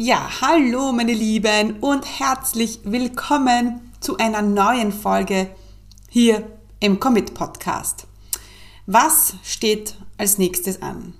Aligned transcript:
Ja, 0.00 0.30
hallo 0.42 0.92
meine 0.92 1.12
Lieben 1.12 1.80
und 1.80 2.20
herzlich 2.20 2.78
willkommen 2.84 3.90
zu 3.98 4.16
einer 4.16 4.42
neuen 4.42 4.92
Folge 4.92 5.50
hier 6.08 6.46
im 6.78 7.00
Commit 7.00 7.34
Podcast. 7.34 8.06
Was 8.86 9.34
steht 9.42 9.96
als 10.16 10.38
nächstes 10.38 10.82
an? 10.82 11.14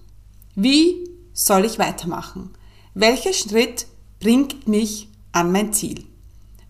Wie 0.55 1.11
soll 1.33 1.65
ich 1.65 1.81
weitermachen? 1.81 2.51
Welcher 2.95 3.33
Schritt 3.33 3.89
bringt 4.21 4.69
mich 4.69 5.09
an 5.33 5.51
mein 5.51 5.73
Ziel? 5.73 6.05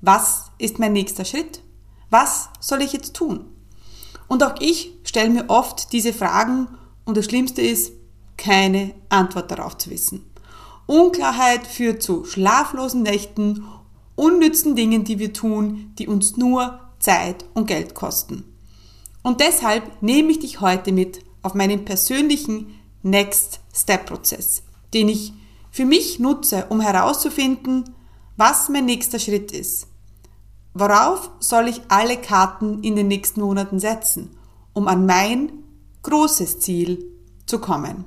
Was 0.00 0.44
ist 0.56 0.78
mein 0.78 0.94
nächster 0.94 1.26
Schritt? 1.26 1.60
Was 2.08 2.48
soll 2.58 2.80
ich 2.80 2.94
jetzt 2.94 3.16
tun? 3.16 3.44
Und 4.28 4.42
auch 4.42 4.54
ich 4.60 4.94
stelle 5.04 5.28
mir 5.28 5.50
oft 5.50 5.92
diese 5.92 6.14
Fragen 6.14 6.68
und 7.04 7.18
das 7.18 7.26
Schlimmste 7.26 7.60
ist, 7.60 7.92
keine 8.38 8.94
Antwort 9.10 9.50
darauf 9.50 9.76
zu 9.76 9.90
wissen. 9.90 10.27
Unklarheit 10.88 11.66
führt 11.66 12.02
zu 12.02 12.24
schlaflosen 12.24 13.02
Nächten, 13.02 13.62
unnützen 14.16 14.74
Dingen, 14.74 15.04
die 15.04 15.18
wir 15.18 15.34
tun, 15.34 15.92
die 15.98 16.08
uns 16.08 16.38
nur 16.38 16.80
Zeit 16.98 17.44
und 17.52 17.66
Geld 17.66 17.94
kosten. 17.94 18.42
Und 19.22 19.40
deshalb 19.40 20.02
nehme 20.02 20.30
ich 20.30 20.38
dich 20.38 20.62
heute 20.62 20.92
mit 20.92 21.22
auf 21.42 21.52
meinen 21.52 21.84
persönlichen 21.84 22.74
Next 23.02 23.60
Step 23.74 24.06
Prozess, 24.06 24.62
den 24.94 25.10
ich 25.10 25.34
für 25.70 25.84
mich 25.84 26.20
nutze, 26.20 26.64
um 26.70 26.80
herauszufinden, 26.80 27.84
was 28.38 28.70
mein 28.70 28.86
nächster 28.86 29.18
Schritt 29.18 29.52
ist. 29.52 29.88
Worauf 30.72 31.30
soll 31.38 31.68
ich 31.68 31.82
alle 31.88 32.16
Karten 32.16 32.82
in 32.82 32.96
den 32.96 33.08
nächsten 33.08 33.42
Monaten 33.42 33.78
setzen, 33.78 34.30
um 34.72 34.88
an 34.88 35.04
mein 35.04 35.52
großes 36.02 36.60
Ziel 36.60 37.12
zu 37.44 37.58
kommen? 37.58 38.06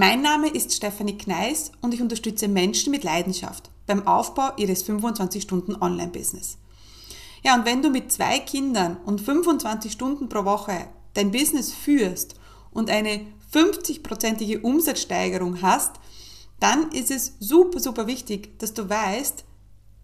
Mein 0.00 0.22
Name 0.22 0.46
ist 0.46 0.72
Stefanie 0.72 1.18
Kneis 1.18 1.72
und 1.80 1.92
ich 1.92 2.00
unterstütze 2.00 2.46
Menschen 2.46 2.92
mit 2.92 3.02
Leidenschaft 3.02 3.68
beim 3.84 4.06
Aufbau 4.06 4.50
ihres 4.56 4.88
25-Stunden-Online-Business. 4.88 6.56
Ja, 7.42 7.56
und 7.56 7.64
wenn 7.64 7.82
du 7.82 7.90
mit 7.90 8.12
zwei 8.12 8.38
Kindern 8.38 8.98
und 9.06 9.20
25 9.20 9.90
Stunden 9.90 10.28
pro 10.28 10.44
Woche 10.44 10.86
dein 11.14 11.32
Business 11.32 11.72
führst 11.72 12.36
und 12.70 12.90
eine 12.90 13.26
50-prozentige 13.52 14.60
Umsatzsteigerung 14.60 15.62
hast, 15.62 15.96
dann 16.60 16.92
ist 16.92 17.10
es 17.10 17.32
super, 17.40 17.80
super 17.80 18.06
wichtig, 18.06 18.56
dass 18.60 18.74
du 18.74 18.88
weißt, 18.88 19.44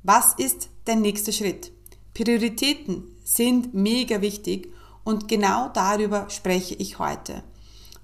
was 0.03 0.34
ist 0.34 0.70
dein 0.86 1.03
nächster 1.03 1.31
Schritt. 1.31 1.70
Prioritäten 2.14 3.05
sind 3.23 3.75
mega 3.75 4.20
wichtig 4.20 4.73
und 5.05 5.29
genau 5.29 5.69
darüber 5.69 6.29
spreche 6.31 6.75
ich 6.75 6.98
heute. 6.98 7.45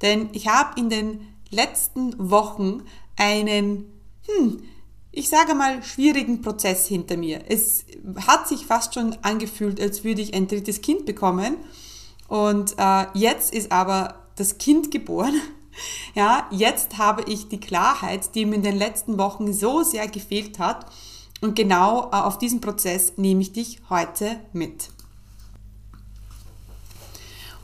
Denn 0.03 0.29
ich 0.35 0.47
habe 0.47 0.79
in 0.79 0.89
den 0.89 1.27
letzten 1.51 2.31
Wochen 2.31 2.83
einen, 3.17 3.93
hm, 4.27 4.63
ich 5.13 5.29
sage 5.29 5.55
mal, 5.55 5.83
schwierigen 5.83 6.41
Prozess 6.41 6.87
hinter 6.87 7.17
mir. 7.17 7.43
Es 7.49 7.85
hat 8.27 8.49
sich 8.49 8.67
fast 8.67 8.95
schon 8.95 9.17
angefühlt, 9.23 9.81
als 9.81 10.05
würde 10.05 10.23
ich 10.23 10.35
ein 10.35 10.47
drittes 10.47 10.81
Kind 10.81 11.05
bekommen. 11.05 11.57
Und 12.29 12.75
äh, 12.79 13.07
jetzt 13.15 13.53
ist 13.53 13.73
aber 13.73 14.15
das 14.37 14.59
Kind 14.59 14.91
geboren. 14.91 15.35
Ja, 16.15 16.49
jetzt 16.51 16.99
habe 16.99 17.23
ich 17.31 17.49
die 17.49 17.61
Klarheit, 17.61 18.35
die 18.35 18.45
mir 18.45 18.57
in 18.57 18.63
den 18.63 18.77
letzten 18.77 19.17
Wochen 19.19 19.53
so 19.53 19.83
sehr 19.83 20.09
gefehlt 20.09 20.59
hat. 20.59 20.85
Und 21.41 21.55
genau 21.55 22.11
äh, 22.13 22.17
auf 22.17 22.37
diesen 22.39 22.61
Prozess 22.61 23.15
nehme 23.17 23.41
ich 23.41 23.53
dich 23.53 23.81
heute 23.89 24.41
mit. 24.53 24.91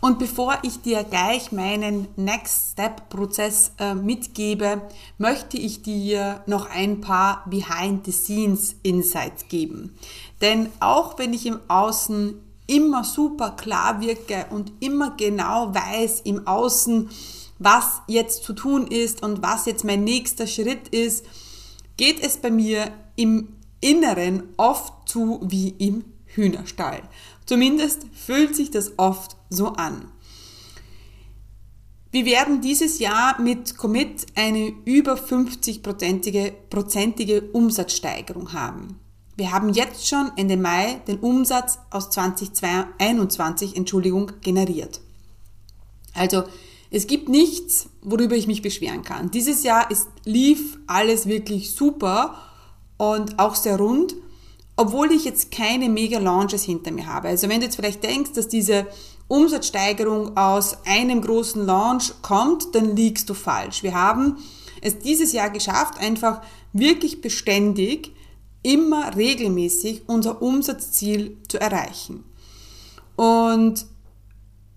Und 0.06 0.21
bevor 0.21 0.56
ich 0.62 0.83
dir 0.83 1.03
gleich 1.03 1.50
meinen 1.50 2.06
Next 2.15 2.71
Step 2.71 3.09
Prozess 3.09 3.72
äh, 3.81 3.93
mitgebe, 3.93 4.83
möchte 5.19 5.56
ich 5.56 5.83
dir 5.83 6.44
noch 6.47 6.71
ein 6.71 7.00
paar 7.00 7.44
Behind 7.50 8.05
the 8.05 8.12
Scenes 8.12 8.77
Insights 8.84 9.49
geben. 9.49 9.99
Denn 10.41 10.69
auch 10.78 11.19
wenn 11.19 11.33
ich 11.33 11.45
im 11.45 11.59
Außen 11.66 12.41
immer 12.69 13.03
super 13.03 13.56
klar 13.56 14.00
wirke 14.00 14.47
und 14.50 14.71
immer 14.78 15.16
genau 15.16 15.75
weiß 15.75 16.21
im 16.21 16.47
Außen, 16.47 17.11
was 17.59 18.00
jetzt 18.06 18.45
zu 18.45 18.53
tun 18.53 18.87
ist 18.87 19.25
und 19.25 19.43
was 19.43 19.66
jetzt 19.66 19.83
mein 19.83 20.05
nächster 20.05 20.47
Schritt 20.47 20.87
ist, 20.91 21.27
geht 21.97 22.22
es 22.22 22.37
bei 22.37 22.53
mir 22.53 22.93
im 23.16 23.56
Inneren 23.81 24.45
oft 24.56 25.09
zu 25.09 25.41
wie 25.43 25.71
im 25.71 26.05
Hühnerstall. 26.27 27.03
Zumindest 27.45 28.06
fühlt 28.15 28.55
sich 28.55 28.71
das 28.71 29.00
oft 29.00 29.36
so 29.51 29.69
an. 29.69 30.11
Wir 32.12 32.25
werden 32.25 32.61
dieses 32.61 32.99
Jahr 32.99 33.41
mit 33.41 33.77
Commit 33.77 34.27
eine 34.34 34.73
über 34.84 35.15
50-prozentige 35.15 36.53
prozentige 36.71 37.43
Umsatzsteigerung 37.53 38.53
haben. 38.53 39.01
Wir 39.37 39.53
haben 39.53 39.69
jetzt 39.69 40.09
schon 40.09 40.31
Ende 40.37 40.57
Mai 40.57 41.03
den 41.07 41.19
Umsatz 41.19 41.79
aus 41.91 42.09
2021 42.11 43.77
Entschuldigung, 43.77 44.33
generiert. 44.41 45.01
Also 46.15 46.45
es 46.91 47.07
gibt 47.07 47.28
nichts, 47.28 47.91
worüber 48.01 48.34
ich 48.34 48.47
mich 48.47 48.63
beschweren 48.63 49.03
kann. 49.03 49.31
Dieses 49.31 49.63
Jahr 49.63 49.91
ist, 49.91 50.09
lief 50.25 50.78
alles 50.87 51.27
wirklich 51.27 51.73
super 51.73 52.39
und 52.97 53.39
auch 53.39 53.57
sehr 53.57 53.77
rund 53.77 54.15
obwohl 54.77 55.11
ich 55.11 55.25
jetzt 55.25 55.51
keine 55.51 55.89
Mega-Launches 55.89 56.63
hinter 56.63 56.91
mir 56.91 57.07
habe. 57.07 57.29
Also 57.29 57.49
wenn 57.49 57.61
du 57.61 57.67
jetzt 57.67 57.77
vielleicht 57.77 58.03
denkst, 58.03 58.33
dass 58.35 58.49
diese 58.49 58.87
Umsatzsteigerung 59.29 60.37
aus 60.37 60.77
einem 60.85 61.23
großen 61.23 61.65
Launch 61.65 62.13
kommt, 62.23 62.75
dann 62.75 62.95
liegst 62.95 63.29
du 63.29 63.35
falsch. 63.35 63.83
Wir 63.83 63.95
haben 63.95 64.37
es 64.83 64.99
dieses 64.99 65.33
Jahr 65.33 65.51
geschafft, 65.51 65.99
einfach 65.99 66.43
wirklich 66.73 67.23
beständig, 67.23 68.13
immer 68.63 69.17
regelmäßig 69.17 70.03
unser 70.09 70.43
Umsatzziel 70.43 71.39
zu 71.49 71.59
erreichen. 71.59 72.25
Und 73.17 73.87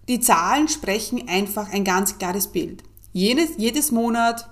die 0.08 0.20
Zahlen 0.20 0.70
sprechen 0.70 1.28
einfach 1.28 1.72
ein 1.72 1.84
ganz 1.84 2.18
klares 2.18 2.48
Bild. 2.48 2.84
Jedes, 3.12 3.52
jedes 3.58 3.92
Monat 3.92 4.50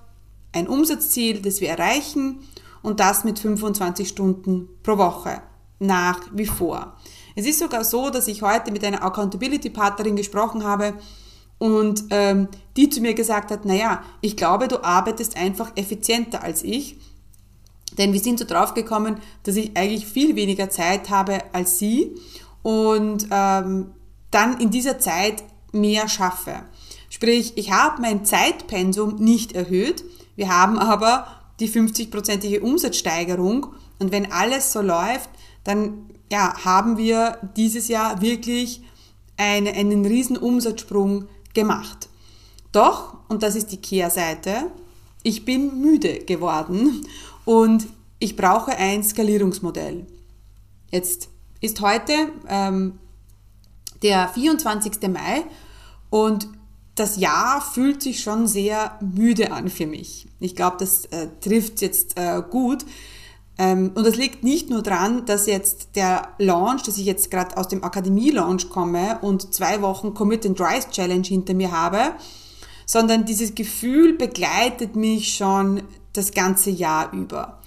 ein 0.52 0.68
Umsatzziel, 0.68 1.42
das 1.42 1.62
wir 1.62 1.70
erreichen 1.70 2.40
und 2.82 3.00
das 3.00 3.24
mit 3.24 3.40
25 3.40 4.08
Stunden 4.08 4.70
pro 4.84 4.98
Woche 4.98 5.42
nach 5.80 6.22
wie 6.34 6.46
vor. 6.46 6.96
Es 7.36 7.46
ist 7.46 7.60
sogar 7.60 7.84
so, 7.84 8.10
dass 8.10 8.28
ich 8.28 8.42
heute 8.42 8.72
mit 8.72 8.84
einer 8.84 9.04
Accountability-Partnerin 9.04 10.16
gesprochen 10.16 10.64
habe 10.64 10.96
und 11.60 12.06
ähm, 12.10 12.48
die 12.76 12.90
zu 12.90 13.02
mir 13.02 13.14
gesagt 13.14 13.52
hat, 13.52 13.66
naja, 13.66 14.04
ich 14.22 14.38
glaube, 14.38 14.68
du 14.68 14.84
arbeitest 14.84 15.38
einfach 15.38 15.72
effizienter 15.76 16.44
als 16.44 16.64
ich, 16.64 16.98
denn 17.98 18.14
wir 18.14 18.20
sind 18.20 18.40
so 18.40 18.46
drauf 18.46 18.74
gekommen, 18.74 19.20
dass 19.44 19.56
ich 19.56 19.76
eigentlich 19.78 20.06
viel 20.06 20.36
weniger 20.36 20.70
Zeit 20.70 21.10
habe 21.10 21.40
als 21.54 21.80
sie 21.80 22.16
und 22.64 23.28
ähm, 23.32 23.92
dann 24.32 24.60
in 24.60 24.70
dieser 24.70 25.00
Zeit 25.00 25.44
mehr 25.72 26.08
schaffe. 26.08 26.64
Sprich, 27.10 27.54
ich 27.56 27.72
habe 27.72 28.02
mein 28.02 28.26
Zeitpensum 28.26 29.16
nicht 29.16 29.54
erhöht, 29.54 30.04
wir 30.36 30.50
haben 30.50 30.78
aber 30.78 31.28
die 31.60 31.70
50-prozentige 31.70 32.60
Umsatzsteigerung. 32.60 33.68
Und 34.00 34.12
wenn 34.12 34.32
alles 34.32 34.72
so 34.72 34.82
läuft, 34.82 35.30
dann 35.64 36.10
ja, 36.32 36.64
haben 36.64 36.98
wir 36.98 37.38
dieses 37.56 37.88
Jahr 37.88 38.22
wirklich 38.22 38.82
eine, 39.38 39.72
einen 39.74 40.06
riesen 40.06 40.38
Umsatzsprung 40.38 41.28
gemacht. 41.54 42.10
Doch, 42.72 43.18
und 43.30 43.44
das 43.44 43.56
ist 43.56 43.72
die 43.72 43.78
Kehrseite, 43.78 44.72
ich 45.24 45.46
bin 45.46 45.82
müde 45.82 46.20
geworden 46.20 47.06
und 47.46 47.88
ich 48.20 48.36
brauche 48.36 48.72
ein 48.72 49.04
Skalierungsmodell. 49.04 50.06
Jetzt 50.92 51.30
ist 51.60 51.82
heute 51.82 52.14
ähm, 52.48 53.00
der 54.02 54.30
24. 54.30 55.10
Mai 55.10 55.44
und 56.10 56.48
das 56.98 57.18
Jahr 57.18 57.62
fühlt 57.62 58.02
sich 58.02 58.22
schon 58.22 58.48
sehr 58.48 58.98
müde 59.02 59.52
an 59.52 59.70
für 59.70 59.86
mich. 59.86 60.28
Ich 60.40 60.56
glaube, 60.56 60.78
das 60.80 61.06
äh, 61.06 61.28
trifft 61.42 61.82
jetzt 61.82 62.18
äh, 62.18 62.42
gut. 62.50 62.86
Ähm, 63.60 63.92
und 63.94 64.06
das 64.06 64.16
liegt 64.16 64.44
nicht 64.44 64.70
nur 64.72 64.82
daran, 64.82 65.26
dass 65.26 65.46
jetzt 65.46 65.96
der 65.96 66.30
Launch, 66.40 66.84
dass 66.84 66.98
ich 66.98 67.06
jetzt 67.06 67.30
gerade 67.30 67.56
aus 67.56 67.68
dem 67.68 67.84
Akademie-Launch 67.84 68.70
komme 68.70 69.20
und 69.22 69.54
zwei 69.54 69.82
Wochen 69.84 70.16
Commit 70.16 70.46
and 70.46 70.60
Rise 70.60 70.90
Challenge 70.90 71.26
hinter 71.26 71.54
mir 71.54 71.72
habe, 71.72 72.14
sondern 72.88 73.26
dieses 73.26 73.54
Gefühl 73.54 74.14
begleitet 74.14 74.96
mich 74.96 75.36
schon 75.36 75.84
das 76.14 76.32
ganze 76.32 76.72
Jahr 76.72 77.14
über. 77.14 77.60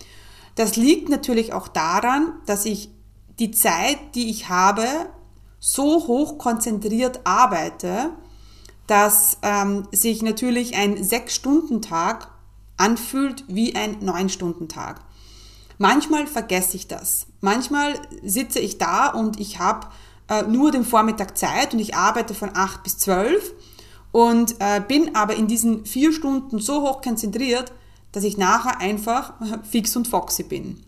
Das 0.56 0.74
liegt 0.74 1.08
natürlich 1.08 1.52
auch 1.52 1.68
daran, 1.68 2.32
dass 2.46 2.64
ich 2.64 2.90
die 3.38 3.52
Zeit, 3.52 3.98
die 4.16 4.28
ich 4.28 4.48
habe, 4.48 4.84
so 5.60 6.06
hoch 6.08 6.36
konzentriert 6.38 7.20
arbeite, 7.24 8.10
dass 8.90 9.38
ähm, 9.42 9.86
sich 9.92 10.20
natürlich 10.20 10.74
ein 10.74 11.02
Sechs-Stunden-Tag 11.02 12.28
anfühlt 12.76 13.44
wie 13.46 13.76
ein 13.76 13.98
Neun-Stunden-Tag. 14.00 15.02
Manchmal 15.78 16.26
vergesse 16.26 16.76
ich 16.76 16.88
das. 16.88 17.28
Manchmal 17.40 17.94
sitze 18.24 18.58
ich 18.58 18.78
da 18.78 19.10
und 19.10 19.38
ich 19.38 19.60
habe 19.60 19.86
äh, 20.28 20.42
nur 20.42 20.72
den 20.72 20.84
Vormittag 20.84 21.38
Zeit 21.38 21.72
und 21.72 21.78
ich 21.78 21.94
arbeite 21.94 22.34
von 22.34 22.50
acht 22.54 22.82
bis 22.82 22.98
zwölf 22.98 23.52
und 24.10 24.56
äh, 24.58 24.80
bin 24.80 25.14
aber 25.14 25.36
in 25.36 25.46
diesen 25.46 25.86
vier 25.86 26.12
Stunden 26.12 26.58
so 26.58 26.82
hoch 26.82 27.00
konzentriert, 27.00 27.72
dass 28.10 28.24
ich 28.24 28.38
nachher 28.38 28.80
einfach 28.80 29.34
fix 29.70 29.94
und 29.94 30.08
foxy 30.08 30.42
bin. 30.42 30.82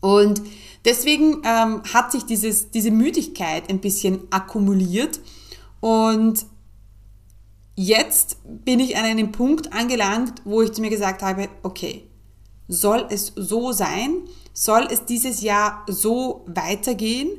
Und 0.00 0.42
deswegen 0.84 1.42
ähm, 1.44 1.82
hat 1.94 2.10
sich 2.10 2.24
dieses, 2.24 2.72
diese 2.72 2.90
Müdigkeit 2.90 3.70
ein 3.70 3.78
bisschen 3.78 4.22
akkumuliert 4.30 5.20
und 5.80 6.46
jetzt 7.76 8.38
bin 8.44 8.80
ich 8.80 8.96
an 8.96 9.04
einem 9.04 9.30
Punkt 9.30 9.72
angelangt, 9.72 10.42
wo 10.44 10.62
ich 10.62 10.72
zu 10.72 10.80
mir 10.80 10.90
gesagt 10.90 11.22
habe, 11.22 11.48
okay, 11.62 12.08
soll 12.66 13.06
es 13.10 13.32
so 13.36 13.70
sein? 13.72 14.22
Soll 14.52 14.88
es 14.90 15.04
dieses 15.04 15.42
Jahr 15.42 15.84
so 15.86 16.44
weitergehen? 16.46 17.30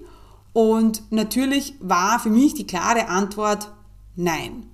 Und 0.54 1.12
natürlich 1.12 1.76
war 1.80 2.20
für 2.20 2.30
mich 2.30 2.54
die 2.54 2.66
klare 2.66 3.10
Antwort 3.10 3.72
nein. 4.16 4.68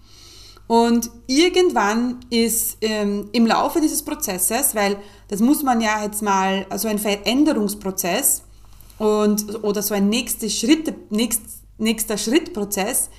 Und 0.68 1.10
irgendwann 1.28 2.22
ist 2.30 2.78
ähm, 2.82 3.30
im 3.34 3.46
Laufe 3.46 3.82
dieses 3.82 4.04
Prozesses, 4.04 4.76
weil 4.76 4.98
das 5.28 5.40
muss 5.40 5.62
man 5.62 5.82
ja 5.82 6.04
jetzt 6.04 6.22
mal, 6.22 6.66
also 6.70 6.88
ein 6.88 7.00
Veränderungsprozess 7.00 8.44
und, 8.98 9.64
oder 9.64 9.82
so 9.82 9.94
ein 9.94 10.10
nächster 10.10 10.50
Schritt, 10.50 11.12
nächst, 11.12 11.42
nächster 11.78 12.18
Schrittprozess, 12.18 13.10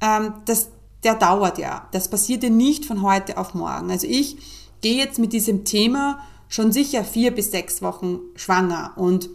ähm, 0.00 0.34
das, 0.46 0.70
der 1.06 1.14
dauert 1.14 1.56
ja. 1.58 1.88
Das 1.92 2.10
passiert 2.10 2.42
ja 2.42 2.50
nicht 2.50 2.84
von 2.84 3.00
heute 3.00 3.38
auf 3.38 3.54
morgen. 3.54 3.90
Also 3.90 4.06
ich 4.06 4.36
gehe 4.82 4.98
jetzt 4.98 5.18
mit 5.18 5.32
diesem 5.32 5.64
Thema 5.64 6.20
schon 6.48 6.72
sicher 6.72 7.04
vier 7.04 7.34
bis 7.34 7.50
sechs 7.50 7.80
Wochen 7.80 8.18
schwanger 8.34 8.92
und 8.96 9.30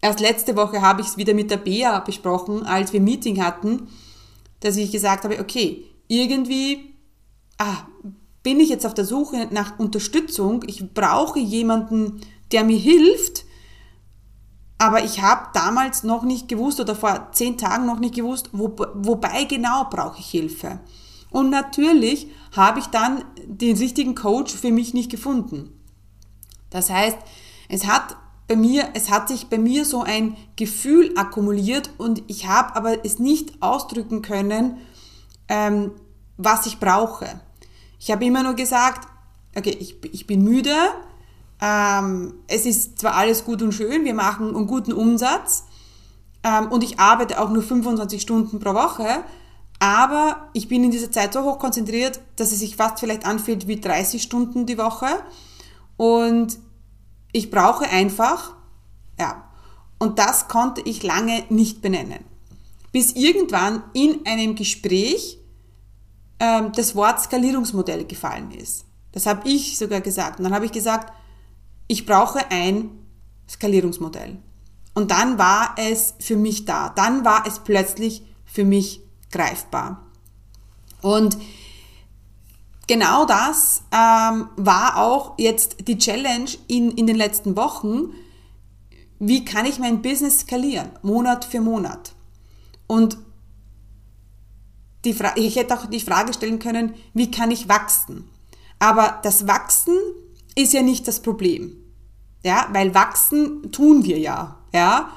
erst 0.00 0.20
letzte 0.20 0.56
Woche 0.56 0.82
habe 0.82 1.00
ich 1.00 1.08
es 1.08 1.16
wieder 1.16 1.34
mit 1.34 1.50
der 1.50 1.56
Bea 1.56 1.98
besprochen, 2.00 2.64
als 2.64 2.92
wir 2.92 3.00
Meeting 3.00 3.42
hatten, 3.42 3.88
dass 4.60 4.76
ich 4.76 4.92
gesagt 4.92 5.24
habe, 5.24 5.40
okay, 5.40 5.84
irgendwie 6.08 6.94
ah, 7.58 7.86
bin 8.42 8.60
ich 8.60 8.68
jetzt 8.68 8.86
auf 8.86 8.94
der 8.94 9.04
Suche 9.04 9.48
nach 9.50 9.78
Unterstützung, 9.78 10.64
ich 10.66 10.94
brauche 10.94 11.38
jemanden, 11.38 12.20
der 12.52 12.64
mir 12.64 12.78
hilft, 12.78 13.44
aber 14.78 15.04
ich 15.04 15.20
habe 15.20 15.48
damals 15.52 16.04
noch 16.04 16.22
nicht 16.22 16.48
gewusst 16.48 16.78
oder 16.78 16.94
vor 16.94 17.28
zehn 17.32 17.58
Tagen 17.58 17.84
noch 17.84 17.98
nicht 17.98 18.14
gewusst, 18.14 18.50
wo, 18.52 18.74
wobei 18.94 19.44
genau 19.44 19.84
brauche 19.90 20.20
ich 20.20 20.30
Hilfe. 20.30 20.78
Und 21.30 21.50
natürlich 21.50 22.28
habe 22.56 22.78
ich 22.78 22.86
dann 22.86 23.24
den 23.44 23.76
richtigen 23.76 24.14
Coach 24.14 24.54
für 24.54 24.70
mich 24.70 24.94
nicht 24.94 25.10
gefunden. 25.10 25.78
Das 26.70 26.90
heißt, 26.90 27.18
es 27.68 27.86
hat 27.86 28.16
bei 28.46 28.56
mir, 28.56 28.88
es 28.94 29.10
hat 29.10 29.28
sich 29.28 29.48
bei 29.48 29.58
mir 29.58 29.84
so 29.84 30.02
ein 30.02 30.36
Gefühl 30.56 31.12
akkumuliert 31.16 31.90
und 31.98 32.22
ich 32.28 32.46
habe 32.46 32.76
aber 32.76 33.04
es 33.04 33.18
nicht 33.18 33.60
ausdrücken 33.62 34.22
können, 34.22 34.78
ähm, 35.48 35.92
was 36.36 36.66
ich 36.66 36.78
brauche. 36.78 37.40
Ich 37.98 38.10
habe 38.10 38.24
immer 38.24 38.42
nur 38.42 38.54
gesagt, 38.54 39.08
okay, 39.56 39.76
ich, 39.78 39.96
ich 40.12 40.26
bin 40.26 40.42
müde, 40.44 40.74
ähm, 41.60 42.34
es 42.46 42.66
ist 42.66 42.98
zwar 42.98 43.14
alles 43.14 43.44
gut 43.44 43.62
und 43.62 43.72
schön, 43.72 44.04
wir 44.04 44.14
machen 44.14 44.54
einen 44.54 44.66
guten 44.66 44.92
Umsatz 44.92 45.64
ähm, 46.42 46.70
und 46.70 46.84
ich 46.84 46.98
arbeite 46.98 47.40
auch 47.40 47.50
nur 47.50 47.62
25 47.62 48.22
Stunden 48.22 48.60
pro 48.60 48.74
Woche, 48.74 49.24
aber 49.80 50.48
ich 50.52 50.68
bin 50.68 50.84
in 50.84 50.90
dieser 50.90 51.10
Zeit 51.10 51.32
so 51.32 51.42
hoch 51.42 51.58
konzentriert, 51.58 52.20
dass 52.36 52.52
es 52.52 52.60
sich 52.60 52.76
fast 52.76 53.00
vielleicht 53.00 53.26
anfühlt 53.26 53.66
wie 53.66 53.80
30 53.80 54.22
Stunden 54.22 54.66
die 54.66 54.78
Woche 54.78 55.08
und 55.96 56.58
ich 57.32 57.50
brauche 57.50 57.88
einfach, 57.88 58.54
ja, 59.18 59.44
und 59.98 60.18
das 60.18 60.48
konnte 60.48 60.80
ich 60.82 61.02
lange 61.02 61.44
nicht 61.48 61.82
benennen. 61.82 62.24
Bis 62.92 63.12
irgendwann 63.12 63.82
in 63.92 64.24
einem 64.24 64.54
Gespräch 64.54 65.38
ähm, 66.40 66.72
das 66.74 66.94
Wort 66.94 67.20
Skalierungsmodell 67.20 68.04
gefallen 68.04 68.52
ist. 68.52 68.84
Das 69.12 69.26
habe 69.26 69.48
ich 69.48 69.76
sogar 69.76 70.00
gesagt. 70.00 70.38
Und 70.38 70.44
dann 70.44 70.54
habe 70.54 70.64
ich 70.64 70.72
gesagt, 70.72 71.12
ich 71.88 72.06
brauche 72.06 72.50
ein 72.50 72.90
Skalierungsmodell. 73.48 74.38
Und 74.94 75.10
dann 75.10 75.38
war 75.38 75.74
es 75.76 76.14
für 76.20 76.36
mich 76.36 76.64
da. 76.64 76.90
Dann 76.90 77.24
war 77.24 77.46
es 77.46 77.60
plötzlich 77.60 78.22
für 78.44 78.64
mich 78.64 79.00
greifbar. 79.30 80.06
Und 81.02 81.38
genau 82.86 83.24
das 83.24 83.82
ähm, 83.92 84.48
war 84.56 84.96
auch 84.96 85.34
jetzt 85.38 85.88
die 85.88 85.98
Challenge 85.98 86.50
in, 86.66 86.90
in 86.92 87.06
den 87.06 87.16
letzten 87.16 87.56
Wochen. 87.56 88.12
Wie 89.18 89.44
kann 89.44 89.66
ich 89.66 89.78
mein 89.78 90.02
Business 90.02 90.40
skalieren, 90.40 90.90
Monat 91.02 91.44
für 91.44 91.60
Monat? 91.60 92.12
Und 92.86 93.18
die 95.04 95.16
ich 95.36 95.56
hätte 95.56 95.78
auch 95.78 95.86
die 95.86 96.00
Frage 96.00 96.32
stellen 96.34 96.58
können, 96.58 96.94
wie 97.14 97.30
kann 97.30 97.50
ich 97.50 97.68
wachsen? 97.68 98.28
Aber 98.78 99.20
das 99.22 99.46
Wachsen 99.46 99.96
ist 100.54 100.72
ja 100.72 100.82
nicht 100.82 101.06
das 101.06 101.20
Problem. 101.20 101.77
Ja, 102.44 102.68
weil 102.72 102.94
wachsen 102.94 103.70
tun 103.72 104.04
wir 104.04 104.18
ja. 104.18 104.56
Ja, 104.72 105.10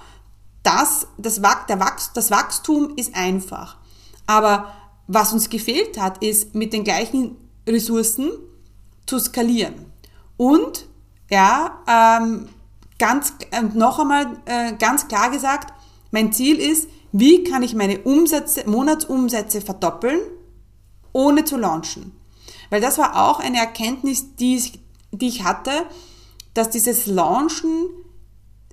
das, 0.64 1.08
das, 1.18 1.42
der 1.70 1.80
Wachs, 1.80 2.12
das 2.14 2.32
Wachstum 2.32 2.94
ist 2.96 3.16
einfach. 3.16 3.78
Aber 4.28 4.72
was 5.08 5.34
uns 5.34 5.50
gefehlt 5.50 6.00
hat, 6.00 6.24
ist 6.24 6.56
mit 6.56 6.74
den 6.74 6.84
gleichen 6.84 7.36
Ressourcen 7.68 8.32
zu 9.06 9.20
skalieren. 9.20 9.92
Und, 10.38 10.88
ja, 11.30 11.80
ähm, 11.88 12.50
ganz, 12.98 13.34
äh, 13.52 13.62
noch 13.62 14.00
einmal 14.00 14.38
äh, 14.46 14.74
ganz 14.74 15.08
klar 15.08 15.30
gesagt, 15.32 15.74
mein 16.12 16.32
Ziel 16.32 16.58
ist, 16.58 16.88
wie 17.12 17.44
kann 17.44 17.64
ich 17.64 17.76
meine 17.76 18.00
Umsätze, 18.00 18.68
Monatsumsätze 18.70 19.62
verdoppeln, 19.62 20.20
ohne 21.12 21.44
zu 21.44 21.58
launchen? 21.58 22.14
Weil 22.70 22.80
das 22.80 22.98
war 22.98 23.22
auch 23.28 23.40
eine 23.40 23.58
Erkenntnis, 23.58 24.36
die 24.36 24.56
ich, 24.56 24.80
die 25.12 25.28
ich 25.28 25.44
hatte, 25.44 25.72
dass 26.54 26.70
dieses 26.70 27.06
Launchen, 27.08 27.90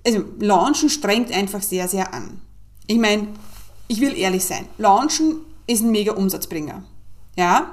also 0.05 0.23
Launchen 0.39 0.89
strengt 0.89 1.31
einfach 1.31 1.61
sehr, 1.61 1.87
sehr 1.87 2.13
an. 2.13 2.41
Ich 2.87 2.97
meine, 2.97 3.27
ich 3.87 4.01
will 4.01 4.17
ehrlich 4.17 4.45
sein, 4.45 4.65
Launchen 4.77 5.37
ist 5.67 5.81
ein 5.81 5.91
mega 5.91 6.13
Umsatzbringer. 6.13 6.83
Ja? 7.35 7.71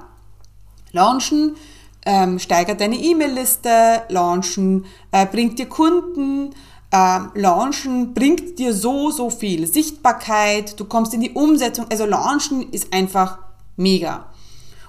Launchen 0.93 1.57
ähm, 2.05 2.39
steigert 2.39 2.81
deine 2.81 2.97
E-Mail-Liste, 2.97 4.03
Launchen 4.09 4.87
äh, 5.11 5.27
bringt 5.27 5.59
dir 5.59 5.67
Kunden, 5.67 6.55
äh, 6.91 7.19
Launchen 7.35 8.15
bringt 8.15 8.59
dir 8.59 8.73
so, 8.73 9.11
so 9.11 9.29
viel. 9.31 9.67
Sichtbarkeit, 9.67 10.79
du 10.79 10.85
kommst 10.85 11.15
in 11.15 11.21
die 11.21 11.33
Umsetzung. 11.33 11.87
Also 11.91 12.07
Launchen 12.07 12.71
ist 12.71 12.93
einfach 12.93 13.39
mega. 13.77 14.27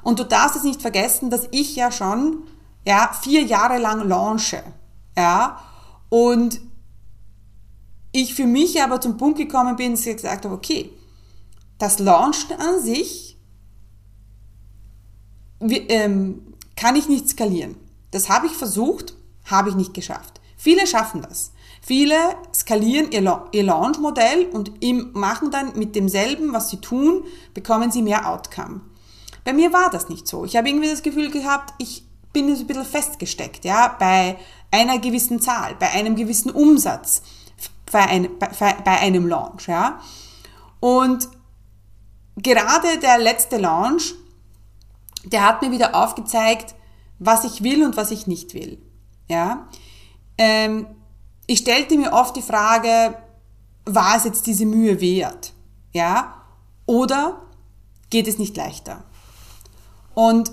Und 0.03 0.19
du 0.19 0.23
darfst 0.23 0.55
es 0.55 0.63
nicht 0.63 0.81
vergessen, 0.81 1.29
dass 1.29 1.47
ich 1.51 1.75
ja 1.75 1.91
schon 1.91 2.43
ja, 2.85 3.11
vier 3.21 3.41
Jahre 3.41 3.79
lang 3.79 4.07
launche. 4.07 4.63
Ja, 5.17 5.59
und 6.09 6.61
ich 8.11 8.35
für 8.35 8.45
mich 8.45 8.81
aber 8.81 9.01
zum 9.01 9.17
Punkt 9.17 9.39
gekommen 9.39 9.75
bin, 9.75 9.91
dass 9.91 10.05
ich 10.05 10.15
gesagt 10.15 10.45
habe, 10.45 10.53
okay, 10.53 10.91
das 11.79 11.99
Launchen 11.99 12.59
an 12.59 12.81
sich 12.81 13.37
ähm, 15.59 16.53
kann 16.75 16.95
ich 16.95 17.09
nicht 17.09 17.29
skalieren. 17.29 17.75
Das 18.11 18.29
habe 18.29 18.45
ich 18.45 18.53
versucht, 18.53 19.15
habe 19.45 19.69
ich 19.69 19.75
nicht 19.75 19.93
geschafft. 19.93 20.39
Viele 20.55 20.85
schaffen 20.87 21.21
das. 21.21 21.51
Viele 21.81 22.15
skalieren 22.53 23.11
ihr, 23.11 23.45
ihr 23.51 23.63
Launch-Modell 23.63 24.47
und 24.47 24.81
machen 25.15 25.51
dann 25.51 25.77
mit 25.77 25.95
demselben, 25.95 26.53
was 26.53 26.69
sie 26.69 26.77
tun, 26.77 27.23
bekommen 27.53 27.91
sie 27.91 28.01
mehr 28.01 28.29
Outcome. 28.29 28.81
Bei 29.43 29.53
mir 29.53 29.73
war 29.73 29.89
das 29.89 30.09
nicht 30.09 30.27
so. 30.27 30.45
Ich 30.45 30.55
habe 30.57 30.69
irgendwie 30.69 30.89
das 30.89 31.03
Gefühl 31.03 31.31
gehabt, 31.31 31.73
ich 31.77 32.03
bin 32.33 32.53
so 32.55 32.61
ein 32.61 32.67
bisschen 32.67 32.85
festgesteckt, 32.85 33.65
ja, 33.65 33.95
bei 33.99 34.37
einer 34.71 34.99
gewissen 34.99 35.41
Zahl, 35.41 35.75
bei 35.75 35.89
einem 35.91 36.15
gewissen 36.15 36.51
Umsatz, 36.51 37.21
bei, 37.91 38.05
ein, 38.05 38.29
bei, 38.39 38.73
bei 38.83 38.99
einem 38.99 39.27
Launch, 39.27 39.67
ja. 39.67 39.99
Und 40.79 41.29
gerade 42.35 42.99
der 42.99 43.17
letzte 43.17 43.57
Launch, 43.57 44.13
der 45.25 45.45
hat 45.45 45.61
mir 45.61 45.71
wieder 45.71 45.95
aufgezeigt, 45.95 46.75
was 47.19 47.43
ich 47.45 47.63
will 47.63 47.83
und 47.83 47.97
was 47.97 48.11
ich 48.11 48.27
nicht 48.27 48.53
will, 48.53 48.81
ja. 49.27 49.67
Ähm, 50.37 50.87
ich 51.47 51.59
stellte 51.59 51.97
mir 51.97 52.11
oft 52.11 52.35
die 52.35 52.41
Frage, 52.41 53.17
war 53.85 54.17
es 54.17 54.25
jetzt 54.25 54.45
diese 54.45 54.65
Mühe 54.65 54.99
wert? 54.99 55.53
Ja? 55.93 56.43
Oder 56.85 57.41
geht 58.09 58.27
es 58.27 58.37
nicht 58.37 58.55
leichter? 58.57 59.03
Und 60.13 60.51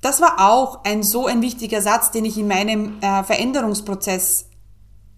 das 0.00 0.20
war 0.20 0.50
auch 0.50 0.84
ein 0.84 1.02
so 1.02 1.26
ein 1.26 1.42
wichtiger 1.42 1.82
Satz, 1.82 2.10
den 2.10 2.24
ich 2.24 2.38
in 2.38 2.48
meinem 2.48 3.00
äh, 3.00 3.22
Veränderungsprozess 3.22 4.46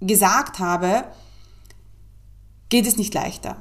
gesagt 0.00 0.58
habe, 0.58 1.04
geht 2.68 2.86
es 2.86 2.96
nicht 2.96 3.14
leichter. 3.14 3.56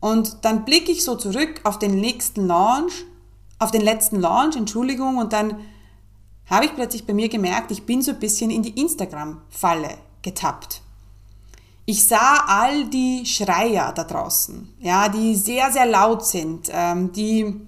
Und 0.00 0.44
dann 0.44 0.64
blicke 0.64 0.92
ich 0.92 1.04
so 1.04 1.16
zurück 1.16 1.60
auf 1.64 1.78
den 1.78 1.96
nächsten 2.00 2.46
Launch, 2.46 2.92
auf 3.58 3.70
den 3.70 3.80
letzten 3.80 4.20
Launch, 4.20 4.54
Entschuldigung, 4.54 5.16
und 5.16 5.32
dann 5.32 5.58
habe 6.46 6.66
ich 6.66 6.74
plötzlich 6.74 7.04
bei 7.04 7.12
mir 7.12 7.28
gemerkt, 7.28 7.70
ich 7.70 7.84
bin 7.84 8.00
so 8.00 8.12
ein 8.12 8.20
bisschen 8.20 8.50
in 8.50 8.62
die 8.62 8.80
Instagram-Falle 8.80 9.98
getappt. 10.22 10.82
Ich 11.84 12.06
sah 12.06 12.44
all 12.46 12.84
die 12.86 13.24
Schreier 13.26 13.92
da 13.92 14.04
draußen, 14.04 14.74
ja, 14.78 15.08
die 15.08 15.34
sehr, 15.34 15.72
sehr 15.72 15.86
laut 15.86 16.24
sind, 16.24 16.68
ähm, 16.70 17.12
die, 17.12 17.60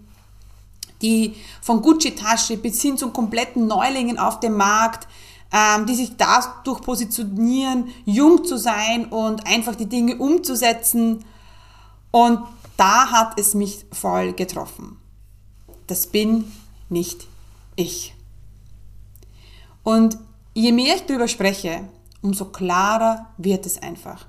die 1.02 1.34
von 1.62 1.82
Gucci-Tasche 1.82 2.56
bis 2.56 2.80
hin 2.82 2.96
zu 2.96 3.10
kompletten 3.10 3.66
Neulingen 3.66 4.18
auf 4.18 4.40
dem 4.40 4.56
Markt, 4.56 5.08
ähm, 5.52 5.86
die 5.86 5.94
sich 5.94 6.16
dadurch 6.16 6.80
positionieren, 6.82 7.88
jung 8.04 8.44
zu 8.44 8.56
sein 8.56 9.06
und 9.06 9.46
einfach 9.46 9.74
die 9.74 9.86
Dinge 9.86 10.16
umzusetzen. 10.16 11.24
Und 12.10 12.40
da 12.76 13.10
hat 13.10 13.38
es 13.38 13.54
mich 13.54 13.84
voll 13.92 14.32
getroffen. 14.32 14.96
Das 15.86 16.06
bin 16.06 16.50
nicht 16.88 17.26
ich. 17.76 18.14
Und 19.82 20.18
je 20.54 20.72
mehr 20.72 20.96
ich 20.96 21.06
darüber 21.06 21.28
spreche, 21.28 21.88
umso 22.22 22.46
klarer 22.46 23.26
wird 23.38 23.66
es 23.66 23.82
einfach. 23.82 24.26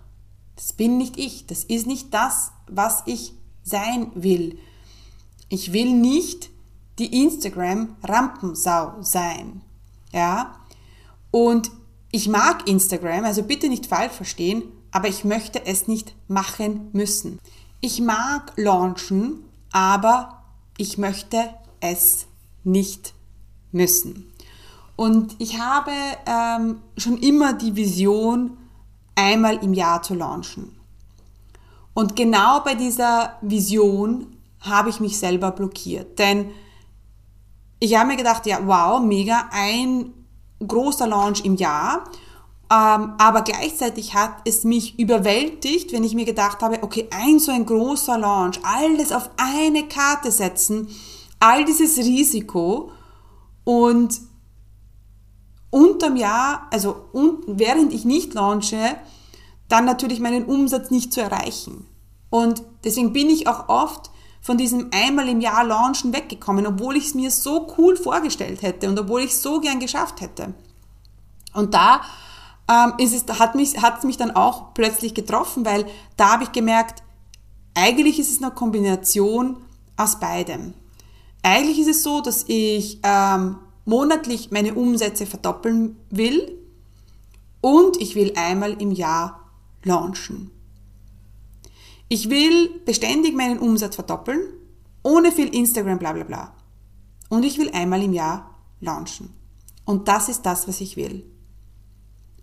Das 0.55 0.73
bin 0.73 0.97
nicht 0.97 1.17
ich. 1.17 1.45
Das 1.47 1.63
ist 1.63 1.87
nicht 1.87 2.13
das, 2.13 2.51
was 2.67 3.03
ich 3.05 3.33
sein 3.63 4.11
will. 4.15 4.57
Ich 5.49 5.73
will 5.73 5.91
nicht 5.91 6.49
die 7.00 7.24
Instagram-Rampensau 7.24 9.01
sein. 9.01 9.62
Ja? 10.13 10.55
Und 11.31 11.71
ich 12.12 12.27
mag 12.27 12.67
Instagram, 12.67 13.25
also 13.25 13.43
bitte 13.43 13.69
nicht 13.69 13.86
falsch 13.86 14.13
verstehen, 14.13 14.63
aber 14.91 15.07
ich 15.07 15.24
möchte 15.24 15.65
es 15.65 15.88
nicht 15.88 16.13
machen 16.27 16.89
müssen. 16.91 17.39
Ich 17.79 18.01
mag 18.01 18.51
launchen, 18.57 19.45
aber 19.71 20.43
ich 20.77 20.98
möchte 20.98 21.38
es 21.79 22.27
nicht 22.63 23.13
müssen. 23.71 24.31
Und 24.95 25.36
ich 25.39 25.60
habe 25.60 25.91
ähm, 26.25 26.81
schon 26.98 27.17
immer 27.17 27.53
die 27.53 27.75
Vision, 27.75 28.57
einmal 29.15 29.63
im 29.63 29.74
Jahr 29.74 30.03
zu 30.03 30.13
launchen. 30.13 30.75
Und 31.93 32.15
genau 32.15 32.60
bei 32.62 32.75
dieser 32.75 33.38
Vision 33.41 34.27
habe 34.62 34.89
ich 34.89 35.00
mich 35.00 35.17
selber 35.17 35.51
blockiert. 35.51 36.19
Denn 36.19 36.51
ich 37.81 37.97
habe 37.97 38.09
mir 38.09 38.15
gedacht, 38.15 38.45
ja, 38.45 38.59
wow, 38.63 39.01
mega, 39.01 39.50
ein 39.51 40.13
großer 40.65 41.07
Launch 41.07 41.43
im 41.43 41.55
Jahr. 41.55 42.03
Ähm, 42.71 43.15
aber 43.17 43.41
gleichzeitig 43.41 44.13
hat 44.13 44.33
es 44.45 44.63
mich 44.63 45.00
überwältigt, 45.00 45.91
wenn 45.91 46.03
ich 46.03 46.13
mir 46.13 46.25
gedacht 46.25 46.61
habe, 46.61 46.83
okay, 46.83 47.09
ein 47.11 47.39
so 47.39 47.51
ein 47.51 47.65
großer 47.65 48.19
Launch, 48.19 48.59
alles 48.63 49.11
auf 49.11 49.31
eine 49.35 49.88
Karte 49.88 50.31
setzen, 50.31 50.88
all 51.39 51.65
dieses 51.65 51.97
Risiko 51.97 52.91
und 53.63 54.21
unterm 55.71 56.15
Jahr, 56.17 56.67
also 56.71 56.95
und, 57.13 57.43
während 57.47 57.91
ich 57.93 58.05
nicht 58.05 58.35
launche, 58.35 58.95
dann 59.69 59.85
natürlich 59.85 60.19
meinen 60.19 60.45
Umsatz 60.45 60.91
nicht 60.91 61.11
zu 61.11 61.19
erreichen. 61.19 61.88
Und 62.29 62.61
deswegen 62.83 63.11
bin 63.11 63.29
ich 63.29 63.47
auch 63.47 63.69
oft 63.69 64.11
von 64.41 64.57
diesem 64.57 64.89
einmal 64.91 65.29
im 65.29 65.39
Jahr 65.39 65.63
Launchen 65.63 66.13
weggekommen, 66.13 66.65
obwohl 66.65 66.98
ich 66.98 67.07
es 67.07 67.13
mir 67.13 67.29
so 67.29 67.67
cool 67.77 67.95
vorgestellt 67.95 68.63
hätte 68.63 68.89
und 68.89 69.00
obwohl 69.00 69.21
ich 69.21 69.31
es 69.31 69.41
so 69.41 69.60
gern 69.60 69.79
geschafft 69.79 70.19
hätte. 70.19 70.53
Und 71.53 71.74
da 71.74 72.01
ähm, 72.67 72.93
ist 72.98 73.13
es, 73.13 73.39
hat 73.39 73.55
mich, 73.55 73.81
hat 73.81 74.00
es 74.00 74.03
mich 74.03 74.17
dann 74.17 74.31
auch 74.31 74.74
plötzlich 74.74 75.13
getroffen, 75.13 75.65
weil 75.65 75.86
da 76.17 76.33
habe 76.33 76.43
ich 76.43 76.51
gemerkt, 76.51 77.03
eigentlich 77.75 78.19
ist 78.19 78.31
es 78.31 78.41
eine 78.41 78.51
Kombination 78.51 79.57
aus 79.95 80.19
beidem. 80.19 80.74
Eigentlich 81.43 81.79
ist 81.79 81.89
es 81.89 82.03
so, 82.03 82.21
dass 82.21 82.45
ich 82.48 83.00
ähm, 83.03 83.57
monatlich 83.86 84.51
meine 84.51 84.74
Umsätze 84.74 85.25
verdoppeln 85.25 85.98
will 86.10 86.57
und 87.62 88.00
ich 88.01 88.15
will 88.15 88.33
einmal 88.36 88.74
im 88.81 88.91
Jahr 88.91 89.50
launchen. 89.83 90.51
Ich 92.13 92.29
will 92.29 92.81
beständig 92.83 93.37
meinen 93.37 93.57
Umsatz 93.57 93.95
verdoppeln, 93.95 94.41
ohne 95.01 95.31
viel 95.31 95.47
Instagram, 95.55 95.97
bla 95.97 96.11
bla 96.11 96.25
bla. 96.25 96.53
Und 97.29 97.43
ich 97.43 97.57
will 97.57 97.71
einmal 97.71 98.03
im 98.03 98.11
Jahr 98.11 98.53
launchen. 98.81 99.33
Und 99.85 100.09
das 100.09 100.27
ist 100.27 100.41
das, 100.41 100.67
was 100.67 100.81
ich 100.81 100.97
will. 100.97 101.25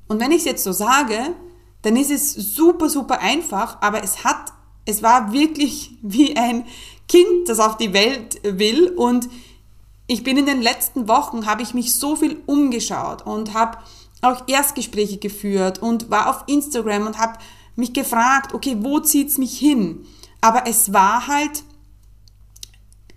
Und 0.08 0.20
wenn 0.20 0.32
ich 0.32 0.38
es 0.38 0.44
jetzt 0.46 0.64
so 0.64 0.72
sage, 0.72 1.34
dann 1.82 1.96
ist 1.96 2.10
es 2.10 2.32
super, 2.32 2.88
super 2.88 3.20
einfach, 3.20 3.82
aber 3.82 4.02
es 4.02 4.24
hat, 4.24 4.54
es 4.86 5.02
war 5.02 5.34
wirklich 5.34 5.98
wie 6.02 6.34
ein 6.34 6.64
Kind, 7.06 7.50
das 7.50 7.60
auf 7.60 7.76
die 7.76 7.92
Welt 7.92 8.40
will 8.42 8.88
und 8.96 9.28
ich 10.06 10.24
bin 10.24 10.38
in 10.38 10.46
den 10.46 10.62
letzten 10.62 11.08
Wochen, 11.08 11.44
habe 11.44 11.60
ich 11.60 11.74
mich 11.74 11.94
so 11.94 12.16
viel 12.16 12.40
umgeschaut 12.46 13.26
und 13.26 13.52
habe 13.52 13.76
auch 14.22 14.48
Erstgespräche 14.48 15.18
geführt 15.18 15.82
und 15.82 16.08
war 16.08 16.30
auf 16.30 16.44
Instagram 16.46 17.06
und 17.06 17.18
habe 17.18 17.38
mich 17.78 17.92
gefragt, 17.92 18.54
okay, 18.54 18.76
wo 18.80 18.98
zieht's 19.00 19.38
mich 19.38 19.58
hin? 19.58 20.04
Aber 20.40 20.66
es 20.66 20.92
war 20.92 21.26
halt 21.26 21.62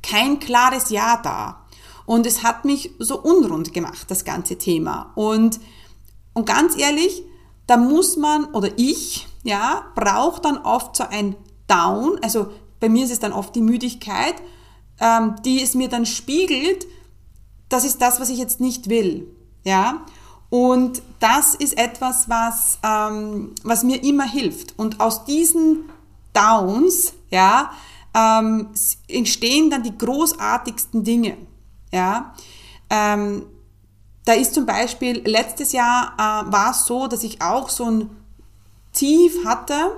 kein 0.02 0.40
klares 0.40 0.90
Ja 0.90 1.18
da. 1.18 1.66
Und 2.06 2.26
es 2.26 2.44
hat 2.44 2.66
mich 2.66 2.92
so 3.00 3.20
unrund 3.20 3.74
gemacht, 3.74 4.10
das 4.10 4.26
ganze 4.26 4.58
Thema. 4.58 5.12
Und, 5.16 5.60
und 6.34 6.46
ganz 6.46 6.78
ehrlich, 6.78 7.24
da 7.68 7.78
muss 7.78 8.18
man, 8.18 8.46
oder 8.54 8.70
ich, 8.78 9.28
ja, 9.44 9.86
braucht 9.96 10.46
dann 10.46 10.58
oft 10.58 10.96
so 10.96 11.06
ein 11.10 11.36
Down. 11.68 12.20
Also 12.22 12.52
bei 12.80 12.90
mir 12.90 13.06
ist 13.06 13.12
es 13.12 13.20
dann 13.20 13.34
oft 13.34 13.56
die 13.56 13.62
Müdigkeit, 13.62 14.36
ähm, 15.00 15.36
die 15.46 15.62
es 15.62 15.74
mir 15.74 15.88
dann 15.88 16.06
spiegelt, 16.06 16.86
das 17.70 17.86
ist 17.86 18.02
das, 18.02 18.20
was 18.20 18.30
ich 18.30 18.38
jetzt 18.38 18.60
nicht 18.60 18.90
will. 18.90 19.28
Ja? 19.64 20.06
Und 20.52 21.02
das 21.20 21.56
ist 21.56 21.78
etwas, 21.78 22.30
was, 22.30 22.78
ähm, 22.84 23.56
was 23.64 23.84
mir 23.84 24.04
immer 24.04 24.26
hilft. 24.26 24.78
Und 24.78 25.00
aus 25.00 25.26
diesen 25.26 25.90
Downs 26.34 27.14
ja, 27.30 27.72
ähm, 28.14 28.68
entstehen 29.08 29.70
dann 29.70 29.82
die 29.82 29.98
großartigsten 29.98 31.04
Dinge. 31.04 31.38
Ja? 31.92 32.36
Ähm, 32.90 33.46
da 34.26 34.34
ist 34.34 34.54
zum 34.54 34.66
Beispiel, 34.66 35.24
letztes 35.26 35.72
Jahr 35.72 36.14
äh, 36.18 36.52
war 36.52 36.72
es 36.72 36.86
so, 36.86 37.08
dass 37.08 37.24
ich 37.24 37.42
auch 37.42 37.70
so 37.70 37.86
ein 37.86 38.10
Tief 38.92 39.46
hatte 39.46 39.96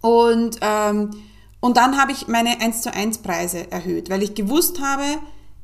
und 0.00 0.58
ähm, 0.62 1.10
und 1.60 1.76
dann 1.76 2.00
habe 2.00 2.12
ich 2.12 2.28
meine 2.28 2.60
1 2.60 2.82
zu 2.82 2.94
1 2.94 3.18
Preise 3.18 3.70
erhöht, 3.70 4.10
weil 4.10 4.22
ich 4.22 4.34
gewusst 4.34 4.80
habe, 4.80 5.04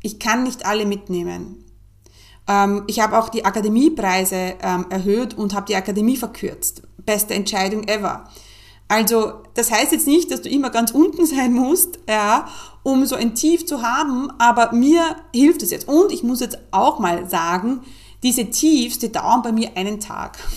ich 0.03 0.19
kann 0.19 0.43
nicht 0.43 0.67
alle 0.67 0.87
mitnehmen. 0.87 1.64
Ähm, 2.47 2.85
ich 2.87 3.01
habe 3.01 3.19
auch 3.19 3.29
die 3.29 3.45
Akademiepreise 3.45 4.55
ähm, 4.63 4.87
erhöht 4.91 5.35
und 5.35 5.55
habe 5.55 5.67
die 5.67 5.77
Akademie 5.77 6.17
verkürzt. 6.17 6.83
Beste 7.05 7.35
Entscheidung 7.35 7.85
ever. 7.85 8.25
Also 8.89 9.33
das 9.55 9.71
heißt 9.71 9.93
jetzt 9.93 10.07
nicht, 10.07 10.31
dass 10.31 10.43
du 10.43 10.49
immer 10.49 10.71
ganz 10.71 10.91
unten 10.91 11.27
sein 11.35 11.53
musst, 11.53 11.99
ja, 12.09 12.49
um 12.83 13.07
so 13.07 13.17
ein 13.17 13.35
Tief 13.35 13.67
zu 13.67 13.83
haben, 13.83 14.31
aber 14.39 14.73
mir 14.73 15.17
hilft 15.35 15.63
es 15.63 15.71
jetzt. 15.71 15.89
Und 15.89 16.13
ich 16.13 16.23
muss 16.23 16.41
jetzt 16.41 16.59
auch 16.71 16.99
mal 16.99 17.29
sagen, 17.29 17.81
diese 18.23 18.47
Tiefs, 18.47 18.99
die 18.99 19.13
dauern 19.13 19.43
bei 19.43 19.53
mir 19.53 19.77
einen 19.77 20.01
Tag. 20.01 20.39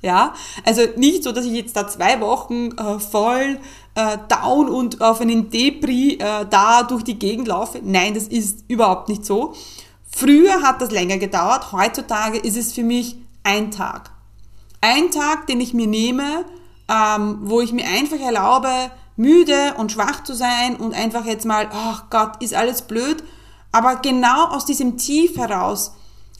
Ja, 0.00 0.32
also 0.64 0.82
nicht 0.94 1.24
so, 1.24 1.32
dass 1.32 1.44
ich 1.44 1.50
jetzt 1.50 1.76
da 1.76 1.88
zwei 1.88 2.20
Wochen 2.20 2.70
äh, 2.76 3.00
voll 3.00 3.58
äh, 3.96 4.16
down 4.28 4.68
und 4.68 5.00
auf 5.00 5.20
einen 5.20 5.50
Depri 5.50 6.12
äh, 6.20 6.46
da 6.48 6.84
durch 6.84 7.02
die 7.02 7.18
Gegend 7.18 7.48
laufe. 7.48 7.80
Nein, 7.82 8.14
das 8.14 8.28
ist 8.28 8.64
überhaupt 8.68 9.08
nicht 9.08 9.26
so. 9.26 9.54
Früher 10.10 10.62
hat 10.62 10.80
das 10.80 10.90
länger 10.90 11.18
gedauert, 11.18 11.72
heutzutage 11.72 12.38
ist 12.38 12.56
es 12.56 12.72
für 12.72 12.82
mich 12.82 13.16
ein 13.44 13.70
Tag. 13.70 14.10
Ein 14.80 15.10
Tag, 15.10 15.46
den 15.46 15.60
ich 15.60 15.74
mir 15.74 15.86
nehme, 15.86 16.44
ähm, 16.88 17.38
wo 17.42 17.60
ich 17.60 17.72
mir 17.72 17.86
einfach 17.86 18.18
erlaube, 18.18 18.90
müde 19.16 19.74
und 19.76 19.92
schwach 19.92 20.24
zu 20.24 20.34
sein 20.34 20.76
und 20.76 20.94
einfach 20.94 21.24
jetzt 21.24 21.44
mal, 21.44 21.68
ach 21.72 22.08
Gott, 22.10 22.42
ist 22.42 22.54
alles 22.54 22.82
blöd. 22.82 23.22
Aber 23.72 23.96
genau 23.96 24.46
aus 24.46 24.64
diesem 24.64 24.96
Tief 24.96 25.36
heraus 25.36 25.92